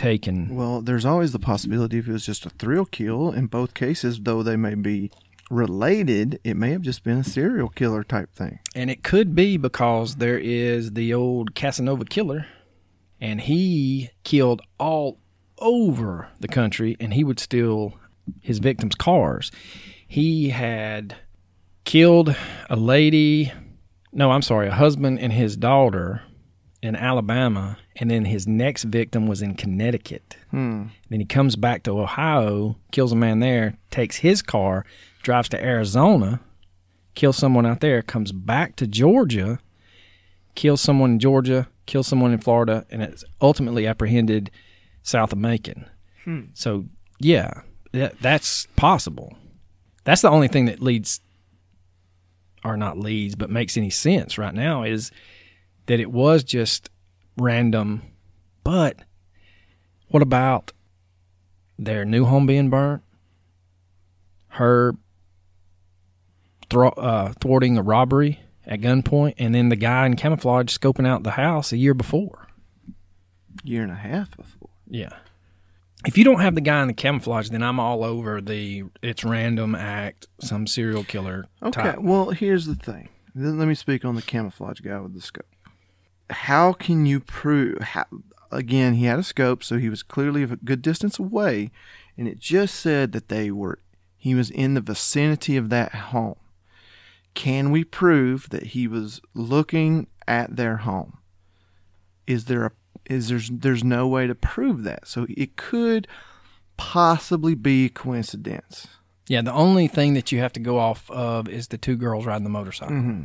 [0.02, 0.54] taken.
[0.56, 3.32] Well, there's always the possibility if it was just a thrill kill.
[3.32, 5.12] In both cases, though they may be
[5.52, 8.60] related, it may have just been a serial killer type thing.
[8.74, 12.48] And it could be because there is the old Casanova killer,
[13.20, 15.20] and he killed all
[15.60, 17.94] over the country, and he would steal
[18.40, 19.52] his victims' cars.
[20.08, 21.16] He had
[21.84, 22.36] killed
[22.70, 23.54] a lady,
[24.12, 26.24] no, I'm sorry, a husband and his daughter
[26.82, 30.36] in Alabama, and then his next victim was in Connecticut.
[30.50, 30.86] Hmm.
[31.10, 34.86] Then he comes back to Ohio, kills a man there, takes his car,
[35.22, 36.40] drives to Arizona,
[37.14, 39.60] kills someone out there, comes back to Georgia,
[40.56, 44.50] kills someone in Georgia, kills someone in Florida, and it's ultimately apprehended
[45.04, 45.86] south of Macon.
[46.54, 46.86] So,
[47.20, 47.62] yeah,
[47.92, 49.36] that, that's possible.
[50.04, 51.20] That's the only thing that leads,
[52.64, 55.12] or not leads, but makes any sense right now is
[55.92, 56.90] that it was just
[57.38, 58.02] random.
[58.64, 59.00] But
[60.08, 60.72] what about
[61.78, 63.02] their new home being burnt?
[64.48, 64.94] Her
[66.70, 71.24] thro- uh, thwarting a robbery at gunpoint, and then the guy in camouflage scoping out
[71.24, 72.48] the house a year before.
[73.66, 74.70] Year and a half before.
[74.90, 75.12] Yeah.
[76.06, 79.26] If you don't have the guy in the camouflage, then I'm all over the it's
[79.26, 82.00] random act, some serial killer Okay, type.
[82.00, 83.10] well, here's the thing.
[83.36, 85.46] Then Let me speak on the camouflage guy with the scope.
[86.32, 87.80] How can you prove?
[87.80, 88.06] How,
[88.52, 91.72] again, he had a scope, so he was clearly a good distance away,
[92.18, 93.80] and it just said that they were.
[94.18, 96.36] He was in the vicinity of that home.
[97.34, 101.18] Can we prove that he was looking at their home?
[102.28, 102.72] Is there a
[103.06, 105.08] is there's there's no way to prove that.
[105.08, 106.08] So it could
[106.78, 108.88] possibly be a coincidence.
[109.28, 112.26] Yeah, the only thing that you have to go off of is the two girls
[112.26, 112.96] riding the motorcycle.
[112.96, 113.24] Mm-hmm.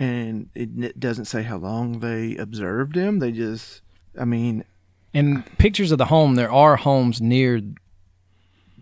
[0.00, 3.18] And it, doesn't say how long they observed him.
[3.18, 3.82] They just,
[4.18, 4.64] I mean,
[5.12, 7.60] And pictures of the home, there are homes near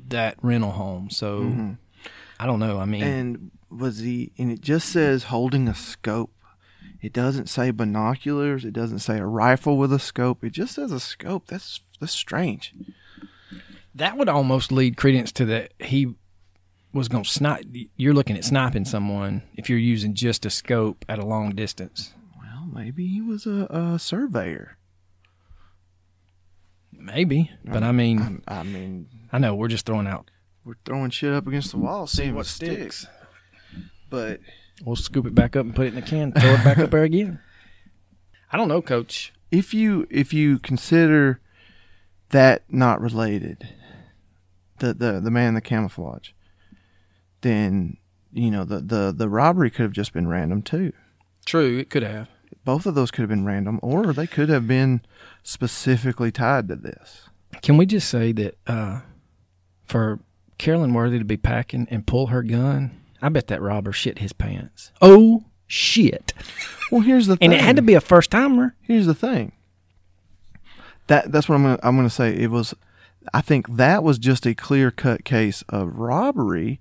[0.09, 1.11] that rental home.
[1.11, 1.73] So mm-hmm.
[2.39, 2.79] I don't know.
[2.79, 4.33] I mean, and was he?
[4.39, 6.31] And it just says holding a scope.
[7.01, 8.65] It doesn't say binoculars.
[8.65, 10.45] It doesn't say a rifle with a scope.
[10.45, 11.47] It just says a scope.
[11.49, 12.75] That's that's strange.
[13.95, 16.15] that would almost lead credence to that he
[16.93, 17.67] was going to snipe.
[17.97, 22.15] You're looking at sniping someone if you're using just a scope at a long distance.
[22.39, 24.77] Well, maybe he was a, a surveyor.
[26.93, 30.31] Maybe, but I mean, I mean, I know we're just throwing out.
[30.65, 33.07] we're throwing shit up against the wall, seeing what sticks.
[34.11, 34.41] But
[34.85, 36.91] We'll scoop it back up and put it in the can, throw it back up
[36.91, 37.41] there again.
[38.53, 39.33] I don't know, Coach.
[39.51, 41.41] if you if you consider
[42.31, 43.69] that not related,
[44.79, 46.31] the the the man in the camouflage,
[47.41, 47.97] then
[48.33, 50.93] you know the the the robbery could have just been random too.
[51.47, 52.29] True, it could have.
[52.65, 55.01] Both of those could have been random, or they could have been
[55.43, 57.29] specifically tied to this.
[57.63, 59.01] Can we just say that uh,
[59.87, 60.21] for
[60.59, 64.33] Carolyn Worthy to be packing and pull her gun, I bet that robber shit his
[64.33, 64.93] pants.
[65.01, 66.35] Oh shit!
[66.91, 67.47] Well, here's the thing.
[67.47, 68.75] And it had to be a first timer.
[68.83, 69.53] Here's the thing.
[71.07, 72.35] That that's what I'm gonna I'm gonna say.
[72.37, 72.75] It was,
[73.33, 76.81] I think that was just a clear cut case of robbery,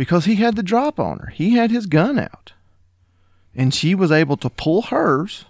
[0.00, 1.26] because he had the drop on her.
[1.26, 2.54] He had his gun out,
[3.54, 5.44] and she was able to pull hers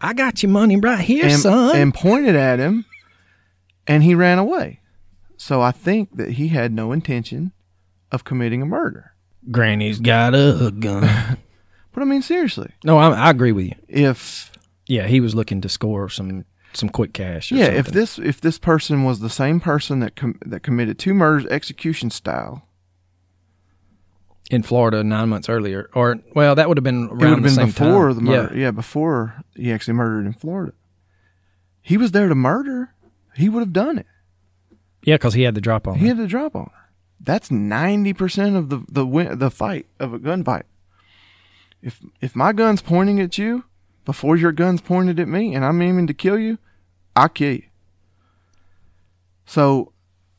[0.00, 1.76] I got your money right here, and, son.
[1.76, 2.86] and pointed at him,
[3.86, 4.80] and he ran away.
[5.36, 7.52] So I think that he had no intention
[8.10, 9.12] of committing a murder.
[9.50, 11.38] Granny's got a gun.
[11.92, 13.74] But I mean, seriously, no, I, I agree with you.
[13.88, 14.52] if
[14.86, 17.50] Yeah, he was looking to score some some quick cash.
[17.50, 21.00] Or yeah, if this if this person was the same person that com- that committed
[21.00, 22.67] two murders execution style,
[24.50, 27.42] in Florida nine months earlier, or well, that would have been it would around have
[27.42, 28.14] the been same before time.
[28.16, 28.56] the murder.
[28.58, 28.70] Yeah.
[28.70, 30.72] before he actually murdered in Florida.
[31.82, 32.94] He was there to murder.
[33.36, 34.06] He would have done it.
[35.02, 35.94] Yeah, because he had the drop on.
[35.96, 36.08] He her.
[36.08, 36.90] had the drop on her.
[37.20, 40.64] That's ninety percent of the the win- the fight of a gunfight.
[41.82, 43.64] If if my gun's pointing at you
[44.04, 46.58] before your gun's pointed at me, and I'm aiming to kill you,
[47.14, 47.62] I kill you.
[49.46, 49.92] So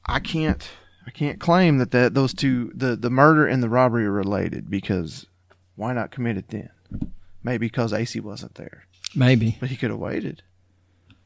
[0.06, 0.68] I can't
[1.10, 4.70] I can't claim that, that those two the the murder and the robbery are related
[4.70, 5.26] because
[5.76, 6.70] why not commit it then?
[7.42, 8.86] Maybe because Acie wasn't there,
[9.16, 10.44] Maybe, but he could have waited.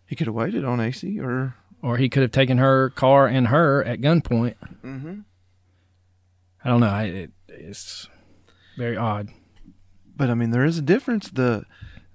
[0.05, 3.49] He could have waited on Acie or or he could have taken her car and
[3.49, 4.55] her at gunpoint.
[4.85, 5.19] mm-hmm.
[6.63, 6.87] I don't know.
[6.87, 8.07] I, it, it's
[8.77, 9.31] very odd.
[10.15, 11.29] But I mean, there is a difference.
[11.29, 11.65] the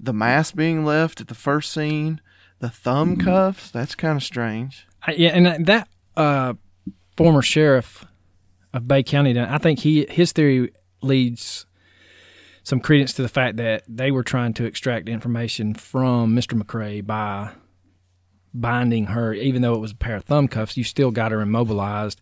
[0.01, 2.23] The mask being left at the first scene,
[2.61, 3.71] the thumb cuffs.
[3.71, 4.87] That's kind of strange.
[5.03, 6.55] I, yeah, and that uh,
[7.19, 8.05] former sheriff
[8.73, 10.71] of Bay County, I think he his theory
[11.03, 11.67] leads
[12.63, 16.57] some credence to the fact that they were trying to extract information from Mr.
[16.57, 17.51] McRae by
[18.55, 20.77] binding her, even though it was a pair of thumb cuffs.
[20.77, 22.21] You still got her immobilized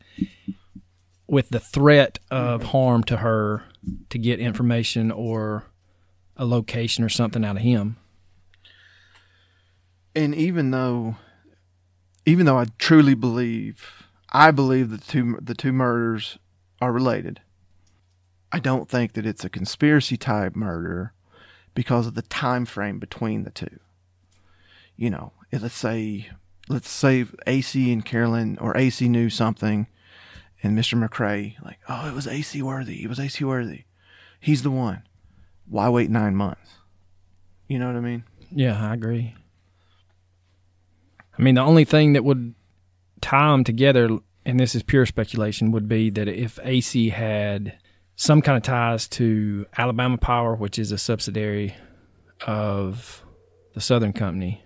[1.26, 3.64] with the threat of harm to her
[4.08, 5.64] to get information or
[6.38, 7.98] a location or something out of him.
[10.14, 11.16] And even though,
[12.24, 14.05] even though I truly believe,
[14.36, 16.38] I believe the two the two murders
[16.82, 17.40] are related.
[18.52, 21.14] I don't think that it's a conspiracy type murder
[21.74, 23.80] because of the time frame between the two.
[24.94, 26.28] You know, let's say
[26.68, 29.86] let's say Acie and Carolyn or Acie knew something
[30.62, 31.02] and Mr.
[31.02, 33.04] McCrae like, "Oh, it was Acie Worthy.
[33.04, 33.84] It was Acie Worthy.
[34.38, 35.02] He's the one."
[35.64, 36.72] Why wait 9 months?
[37.68, 38.24] You know what I mean?
[38.50, 39.34] Yeah, I agree.
[41.38, 42.54] I mean, the only thing that would
[43.22, 47.76] tie them together, and this is pure speculation, would be that if Acie had
[48.14, 51.74] some kind of ties to Alabama Power, which is a subsidiary
[52.46, 53.22] of
[53.74, 54.62] the Southern Company,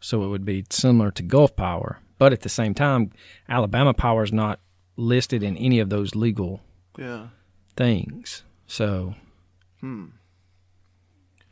[0.00, 2.00] so it would be similar to Gulf Power.
[2.18, 3.12] But at the same time,
[3.48, 4.60] Alabama Power is not
[4.96, 6.60] listed in any of those legal
[6.98, 7.28] Yeah.
[7.76, 8.42] things.
[8.66, 9.14] So,
[9.80, 10.06] Hmm.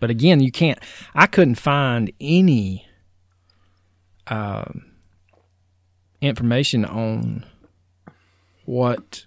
[0.01, 0.79] but again, you can't.
[1.15, 2.85] I couldn't find any
[4.27, 4.85] um,
[6.21, 7.47] information on
[8.69, 9.25] what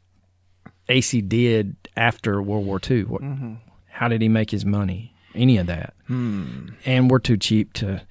[0.87, 3.03] Acie did after World War II.
[3.05, 3.53] What, Mm-hmm.
[3.89, 5.13] How did he make his money?
[5.33, 5.93] any of that.
[6.07, 6.69] Hmm.
[6.85, 8.01] And we're too cheap to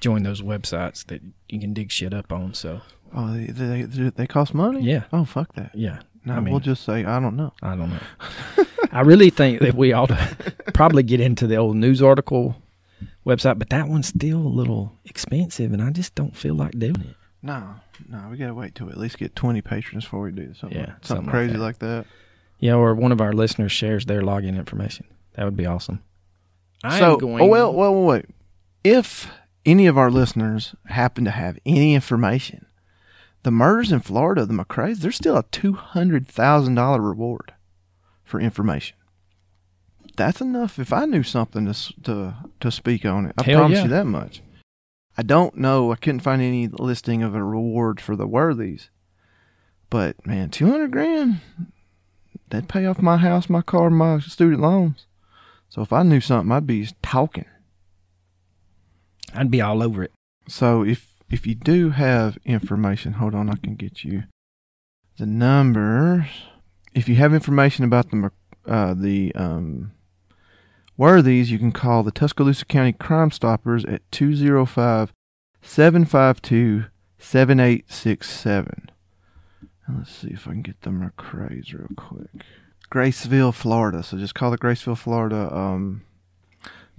[0.00, 2.52] join those websites that you can dig shit up on.
[2.54, 2.82] So
[3.14, 3.46] Oh, they,
[3.82, 4.82] they they cost money.
[4.82, 5.04] Yeah.
[5.12, 5.70] Oh, fuck that.
[5.74, 7.52] yeah, No, I mean, we'll just say I don't know.
[7.62, 8.64] I don't know.
[8.92, 12.56] I really think that we ought to probably get into the old news article
[13.24, 17.00] website, but that one's still a little expensive, and I just don't feel like doing
[17.00, 17.16] it.
[17.42, 17.76] No,
[18.08, 20.78] no, we gotta wait till we at least get twenty patrons before we do something.
[20.78, 21.58] Yeah, something, something like crazy that.
[21.58, 22.06] like that.
[22.58, 25.06] Yeah, or one of our listeners shares their login information.
[25.34, 26.02] That would be awesome.
[26.84, 27.42] I so, am oh, going.
[27.42, 28.26] oh well, well, well, wait.
[28.84, 29.30] If
[29.64, 32.66] any of our listeners happen to have any information,
[33.42, 37.54] the murders in Florida, the McCrae's, there's still a two hundred thousand dollar reward
[38.24, 38.96] for information.
[40.16, 40.78] That's enough.
[40.78, 43.84] If I knew something to to to speak on it, I Hell promise yeah.
[43.84, 44.42] you that much.
[45.16, 45.92] I don't know.
[45.92, 48.90] I couldn't find any listing of a reward for the worthies,
[49.90, 51.40] but man, two hundred grand.
[52.48, 55.06] That'd pay off my house, my car, my student loans.
[55.68, 57.44] So if I knew something, I'd be talking.
[59.34, 60.12] I'd be all over it.
[60.48, 64.24] So if if you do have information, hold on, I can get you
[65.18, 66.26] the numbers.
[66.94, 68.32] If you have information about the
[68.66, 69.92] uh, the um,
[71.00, 75.14] worthies, you can call the Tuscaloosa County Crime Stoppers at 205
[75.62, 76.84] 752
[77.18, 78.90] 7867.
[79.88, 82.44] Let's see if I can get the McCrae's real quick.
[82.92, 84.02] Graceville, Florida.
[84.02, 86.02] So just call the Graceville, Florida um,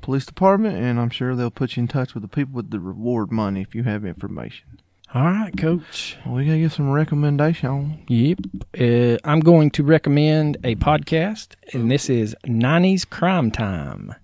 [0.01, 2.79] police department, and I'm sure they'll put you in touch with the people with the
[2.79, 4.79] reward money if you have information.
[5.13, 6.15] All right, Coach.
[6.25, 8.05] We gotta get some recommendation.
[8.07, 8.37] Yep.
[8.79, 14.15] Uh, I'm going to recommend a podcast, and this is 90s Crime Time.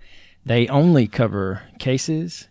[0.45, 2.47] They only cover cases,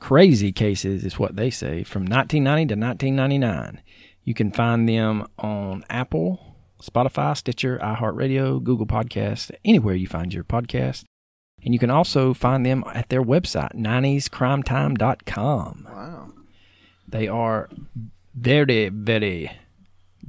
[0.00, 3.80] crazy cases, is what they say, from 1990 to 1999.
[4.24, 10.42] You can find them on Apple, Spotify, Stitcher, iHeartRadio, Google Podcasts, anywhere you find your
[10.42, 11.04] podcast.
[11.62, 15.86] And you can also find them at their website, 90scrimetime.com.
[15.88, 16.32] Wow.
[17.10, 17.68] They are
[18.34, 19.50] very, very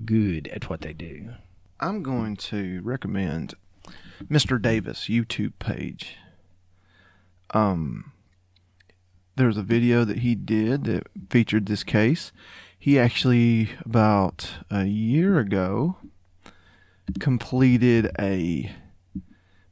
[0.04, 1.34] good at what they do.
[1.80, 3.54] I'm going to recommend
[4.24, 4.60] Mr.
[4.60, 6.18] Davis YouTube page.
[7.52, 8.14] Um,
[9.36, 12.32] there's a video that he did that featured this case.
[12.78, 15.98] He actually about a year ago
[17.20, 18.72] completed a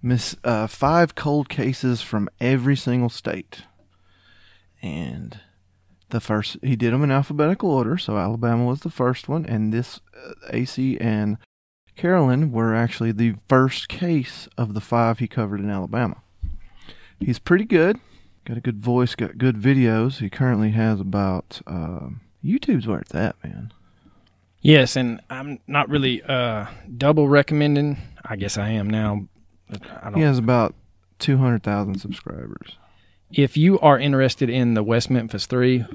[0.01, 3.63] miss uh, five cold cases from every single state,
[4.81, 5.39] and
[6.09, 7.97] the first he did them in alphabetical order.
[7.97, 11.37] So Alabama was the first one, and this uh, Acie and
[11.95, 16.21] Carolyn were actually the first case of the five he covered in Alabama.
[17.19, 17.99] He's pretty good.
[18.45, 19.15] Got a good voice.
[19.15, 20.19] Got good videos.
[20.19, 23.73] He currently has about um YouTube's where it's at, man.
[24.61, 26.65] Yes, and I'm not really uh,
[26.97, 27.97] double recommending.
[28.25, 29.27] I guess I am now.
[29.69, 30.15] But I don't.
[30.15, 30.75] He has about
[31.17, 32.77] two hundred thousand subscribers.
[33.31, 35.85] If you are interested in the West Memphis Three,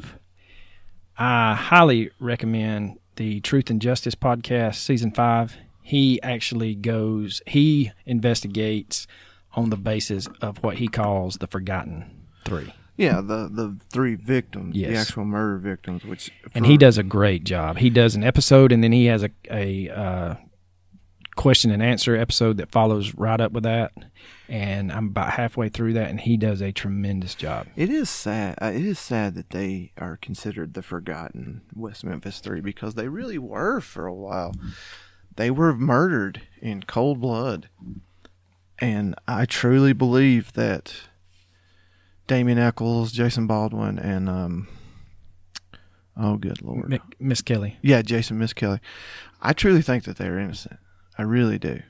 [1.19, 5.57] I highly recommend the Truth and Justice podcast, season five.
[5.83, 7.43] He actually goes.
[7.47, 9.07] He investigates
[9.55, 12.73] on the basis of what he calls the Forgotten Three.
[12.97, 17.43] Yeah, the the three victims, the actual murder victims, which and he does a great
[17.43, 17.79] job.
[17.79, 20.35] He does an episode, and then he has a a uh,
[21.37, 23.93] question and answer episode that follows right up with that.
[24.49, 27.67] And I'm about halfway through that, and he does a tremendous job.
[27.77, 28.59] It is sad.
[28.61, 33.09] Uh, it is sad that they are considered the forgotten West Memphis Three because they
[33.09, 34.55] really were for a while.
[35.37, 37.69] They were murdered in cold blood,
[38.79, 40.95] and I truly believe that
[42.27, 44.69] Damien Echols, Jason Baldwin, and um,
[46.17, 47.79] oh, good lord, Misskelley.
[47.83, 48.81] yeah, Jason Misskelley.
[49.41, 50.79] I truly think that they're innocent.
[51.19, 51.81] I really do.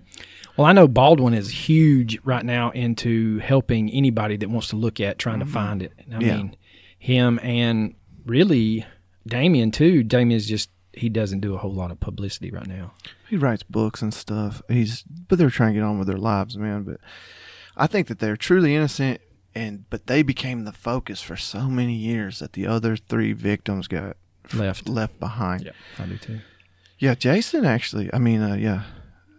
[0.56, 5.00] Well, I know Baldwin is huge right now into helping anybody that wants to look
[5.00, 5.92] at trying to find it.
[6.12, 6.36] I Yeah.
[6.36, 6.56] mean,
[6.98, 7.94] him and
[8.24, 8.86] really
[9.26, 10.02] Damien too.
[10.04, 12.92] Damien's just he doesn't do a whole lot of publicity right now.
[13.28, 14.62] He writes books and stuff.
[14.68, 16.84] He's but they're trying to get on with their lives, man.
[16.84, 17.00] But
[17.76, 19.20] I think that they're truly innocent,
[19.56, 23.88] and but they became the focus for so many years that the other three victims
[23.88, 24.16] got
[24.52, 24.88] Left.
[24.88, 25.64] left behind.
[25.64, 26.40] Yeah, I do too.
[27.00, 28.08] Yeah, Jason actually.
[28.14, 28.82] I mean, uh, yeah,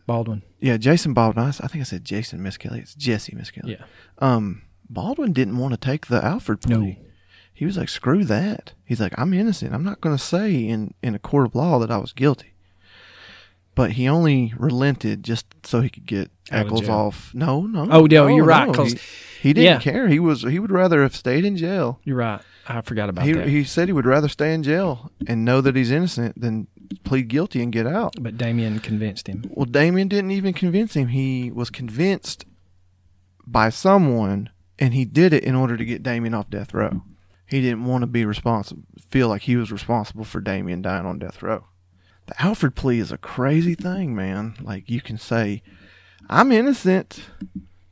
[0.06, 0.44] Baldwin.
[0.60, 1.46] yeah, Jason Baldwin.
[1.46, 2.80] I think I said Jason Misskelley.
[2.80, 3.74] It's Jesse Misskelley.
[3.74, 3.86] Yeah.
[4.20, 6.74] Um, Baldwin didn't want to take the Alford plea.
[6.76, 6.96] No.
[7.54, 9.74] He was like, "Screw that." He's like, "I'm innocent.
[9.74, 12.54] I'm not going to say in in a court of law that I was guilty."
[13.76, 16.92] But he only relented just so he could get Out of Echols jail.
[16.92, 17.32] off.
[17.36, 17.82] No, no.
[17.92, 18.74] Oh, no, you're right.
[18.74, 19.00] 'cause- he,
[19.50, 19.80] he didn't yeah.
[19.80, 20.08] care.
[20.08, 22.00] He was he would rather have stayed in jail.
[22.04, 22.42] You're right.
[22.68, 23.48] I forgot about He that.
[23.48, 26.68] he said he would rather stay in jail and know that he's innocent than
[27.04, 28.16] plead guilty and get out.
[28.20, 29.44] but Damien convinced him.
[29.50, 31.10] Well, Damien didn't even convince him.
[31.10, 32.46] He was convinced
[33.46, 34.50] by someone
[34.80, 37.04] and he did it in order to get Damien off death row.
[37.46, 41.20] He didn't want to be responsible, feel like he was responsible for Damien dying on
[41.20, 41.66] death row.
[42.28, 44.56] The Alford plea is a crazy thing, man.
[44.62, 45.62] Like you can say,
[46.30, 47.22] "I'm innocent,"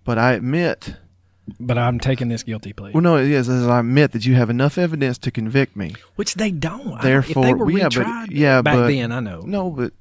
[0.04, 0.96] but I admit.
[1.60, 2.92] But I'm taking this guilty plea.
[2.94, 3.50] Well, no, it is.
[3.50, 5.94] is I admit that you have enough evidence to convict me.
[6.16, 7.02] Which they don't.
[7.02, 9.42] Therefore, if they were yeah, but- yeah, back but- then, I know.
[9.42, 9.92] No, but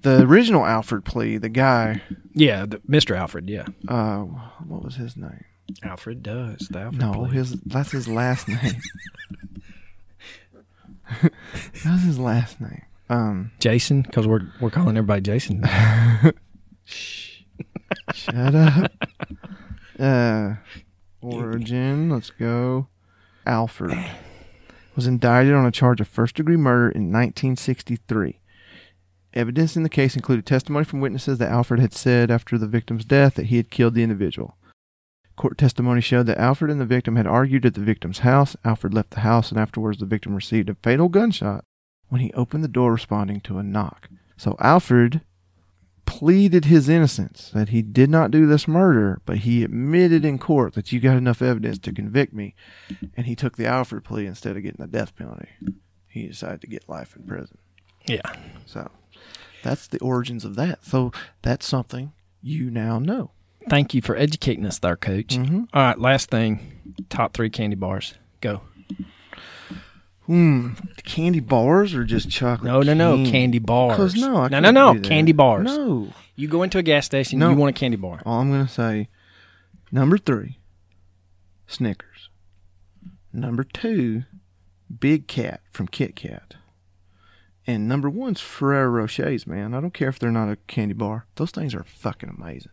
[0.00, 2.00] the original Alford plea, the guy,
[2.32, 3.16] Yeah, the, Mr.
[3.16, 3.50] Alford.
[3.50, 4.20] Yeah, uh,
[4.66, 5.44] what was his name?
[5.82, 6.68] Alford does.
[6.70, 7.30] The Alford No, plea.
[7.30, 8.80] his that's his last name.
[11.84, 12.82] that's his last name.
[13.12, 15.62] Um, Jason, because we're we're calling everybody Jason.
[16.86, 17.42] Shh,
[18.14, 18.90] shut up.
[19.98, 20.54] Uh,
[21.20, 22.08] origin.
[22.08, 22.88] Let's go.
[23.44, 24.02] Alford
[24.96, 28.40] was indicted on a charge of first degree murder in 1963.
[29.34, 33.04] Evidence in the case included testimony from witnesses that Alford had said after the victim's
[33.04, 34.56] death that he had killed the individual.
[35.36, 38.56] Court testimony showed that Alford and the victim had argued at the victim's house.
[38.64, 41.66] Alford left the house, and afterwards, the victim received a fatal gunshot
[42.12, 44.10] when he opened the door responding to a knock.
[44.36, 45.22] So, Alford
[46.04, 50.74] pleaded his innocence that he did not do this murder, but he admitted in court
[50.74, 52.54] that you got enough evidence to convict me,
[53.16, 55.48] and he took the Alford plea instead of getting the death penalty.
[56.06, 57.56] He decided to get life in prison.
[58.06, 58.20] yeah.
[58.66, 58.90] So,
[59.62, 60.84] that's the origins of that.
[60.84, 63.30] So, that's something you now know.
[63.70, 65.38] Thank you for educating us, there, Coach.
[65.38, 65.66] Mhm.
[65.72, 66.58] All right, last thing.
[67.08, 68.14] Top three candy bars.
[68.42, 68.60] Go.
[70.32, 70.68] Hmm.
[71.04, 72.72] Candy bars or just chocolate?
[72.72, 73.16] No, no, no.
[73.16, 73.30] candy?
[73.30, 73.96] Candy bars.
[73.98, 74.98] Cause no, I no, no, no.
[74.98, 75.66] Candy bars.
[75.66, 76.08] No.
[76.36, 77.38] You go into a gas station.
[77.38, 77.50] No.
[77.50, 78.22] You want a candy bar.
[78.24, 79.10] All I'm gonna say,
[79.90, 80.58] number three,
[81.66, 82.30] Snickers.
[83.30, 84.22] Number two,
[84.98, 86.54] Big Cat from Kit Kat.
[87.66, 89.74] And number one's Ferrero Rochers, man.
[89.74, 91.26] I don't care if they're not a candy bar.
[91.34, 92.72] Those things are fucking amazing.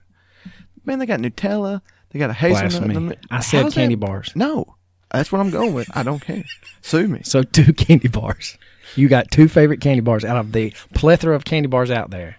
[0.86, 1.82] Man, they got Nutella.
[2.12, 3.18] They got a hazelnut.
[3.30, 4.32] I said candy that- bars.
[4.34, 4.78] No,
[5.12, 5.90] that's what I'm going with.
[5.96, 6.44] I don't care.
[6.82, 7.22] Sue me.
[7.24, 8.58] So two candy bars.
[8.96, 12.38] You got two favorite candy bars out of the plethora of candy bars out there.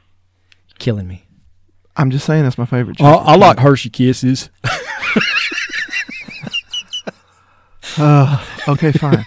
[0.78, 1.24] Killing me.
[1.96, 3.00] I'm just saying that's my favorite.
[3.00, 3.58] I, I like.
[3.58, 4.48] Hershey Kisses.
[7.98, 9.24] Uh, okay, fine.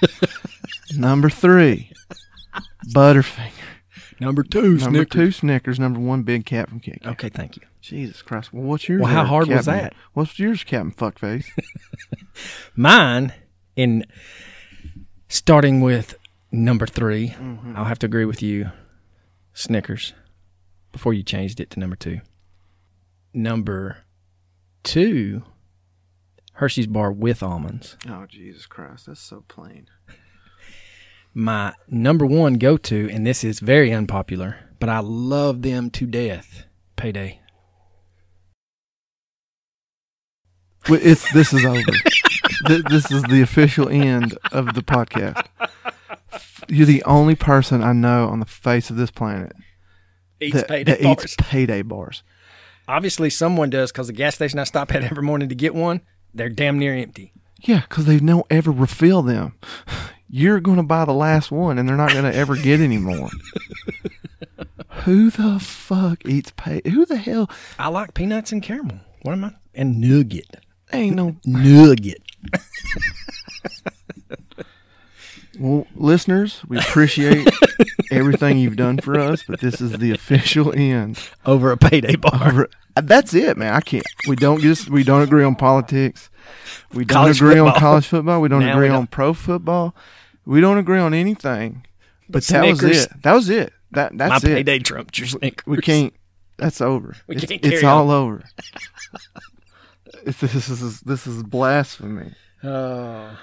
[0.96, 1.92] number three,
[2.94, 3.52] Butterfinger.
[4.24, 5.12] Number two, Number Snickers.
[5.12, 5.80] two, Snickers.
[5.80, 7.12] Number one, Big Cat from Kit Kat.
[7.14, 7.64] Okay, thank you.
[7.82, 8.54] Jesus Christ.
[8.54, 9.02] Well, what's yours?
[9.02, 9.94] Well, how there, hard was that?
[10.14, 11.46] What's yours, Captain Fuckface?
[12.76, 13.34] Mine,
[13.76, 14.06] in
[15.28, 16.16] starting with
[16.52, 17.74] number 3 mm-hmm.
[17.76, 18.72] I'll have to agree with you.
[19.54, 20.14] Snickers.
[20.92, 22.22] Before you changed it to number two.
[23.34, 23.98] Number
[24.84, 25.44] two,
[26.54, 27.98] Hershey's bar with almonds.
[28.08, 29.08] oh, Jesus Christ.
[29.08, 29.88] That's so plain.
[31.34, 36.06] My number one go to, and this is very unpopular, but I love them to
[36.06, 36.66] death.
[36.96, 37.40] Payday.
[40.90, 41.82] Well, It's this is over.
[42.68, 45.46] Th- this is the official end of the podcast.
[46.68, 49.54] You're the only person I know on the face of this planet
[50.40, 51.24] Eats that, payday that bars.
[51.24, 52.24] eats payday bars.
[52.88, 56.02] Obviously, someone does because the gas station I stop at every morning to get one,
[56.34, 57.34] they're damn near empty.
[57.62, 59.56] Yeah, because they don't ever refill them.
[60.36, 62.98] You're going to buy the last one, and they're not going to ever get any
[62.98, 63.30] more.
[65.04, 66.82] Who the fuck eats pay?
[66.86, 67.52] Who the hell?
[67.78, 68.98] I like peanuts and caramel.
[69.22, 69.52] What am I?
[69.76, 70.58] And nugget.
[70.92, 71.36] Ain't no.
[71.46, 72.24] Nugget.
[75.60, 77.48] Well, listeners, we appreciate
[78.12, 81.20] everything you've done for us, but this is the official end.
[81.46, 82.48] Over a payday bar.
[82.48, 83.72] Over- That's it, man.
[83.76, 84.04] I can't.
[84.28, 84.90] We don't just.
[84.90, 86.32] We don't agree on politics.
[86.92, 88.42] We don't College agree on college football.
[88.42, 89.12] We don't Now agree we on don't.
[89.12, 89.96] pro football.
[90.46, 91.86] We don't agree on anything.
[92.30, 93.10] But that was it.
[93.24, 93.74] That was it.
[93.92, 94.48] That My that's it.
[94.56, 95.66] payday trumped your Snickers.
[95.66, 96.14] We can't.
[96.58, 97.16] That's over.
[97.28, 98.44] We it's, can't it's carry all over.
[100.26, 102.32] It's- this is this is blasphemy.
[102.64, 103.38] Oh.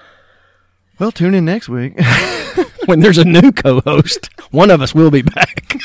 [0.99, 1.93] Well, tune in next week.
[2.85, 5.75] when there's a new co-host, one of us will be back.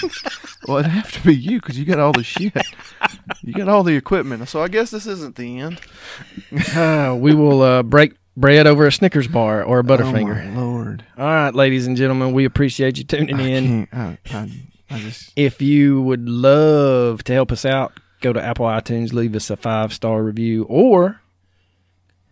[0.68, 2.52] well, it'd have to be you because you got all the shit.
[3.42, 4.46] You got all the equipment.
[4.48, 5.80] So I guess this isn't the end.
[6.74, 10.52] Uh, we will uh, break bread over a Snickers bar or a Oh Butterfinger.
[10.54, 11.04] my lord!
[11.16, 13.88] All right, ladies and gentlemen, we appreciate you tuning I in.
[13.92, 14.50] I, I,
[14.90, 15.32] I just.
[15.36, 19.56] If you would love to help us out, go to Apple iTunes, leave us a
[19.56, 21.20] five star review, or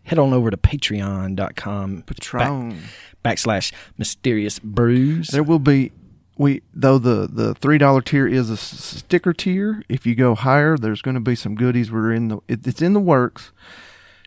[0.05, 2.79] head on over to patreon.com Patron.
[3.25, 5.29] backslash mysterious brews.
[5.29, 5.93] There will be
[6.37, 9.83] we though the the three dollar tier is a sticker tier.
[9.89, 11.91] If you go higher, there's going to be some goodies.
[11.91, 13.53] We're in the it, it's in the works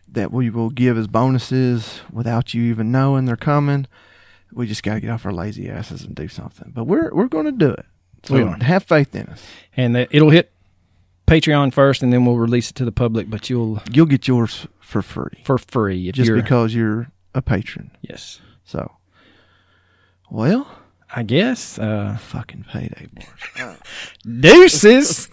[0.09, 3.87] that we will give as bonuses without you even knowing they're coming.
[4.51, 6.71] We just got to get off our lazy asses and do something.
[6.73, 7.85] But we're we're going to do it.
[8.23, 8.57] So we are.
[8.63, 9.43] have faith in us.
[9.75, 10.51] And the, it'll hit
[11.27, 13.29] Patreon first, and then we'll release it to the public.
[13.29, 17.91] But you'll you'll get yours for free for free just you're, because you're a patron.
[18.01, 18.39] Yes.
[18.63, 18.93] So,
[20.31, 20.67] well,
[21.13, 23.77] I guess uh, fucking payday, boys.
[24.39, 25.29] Deuces.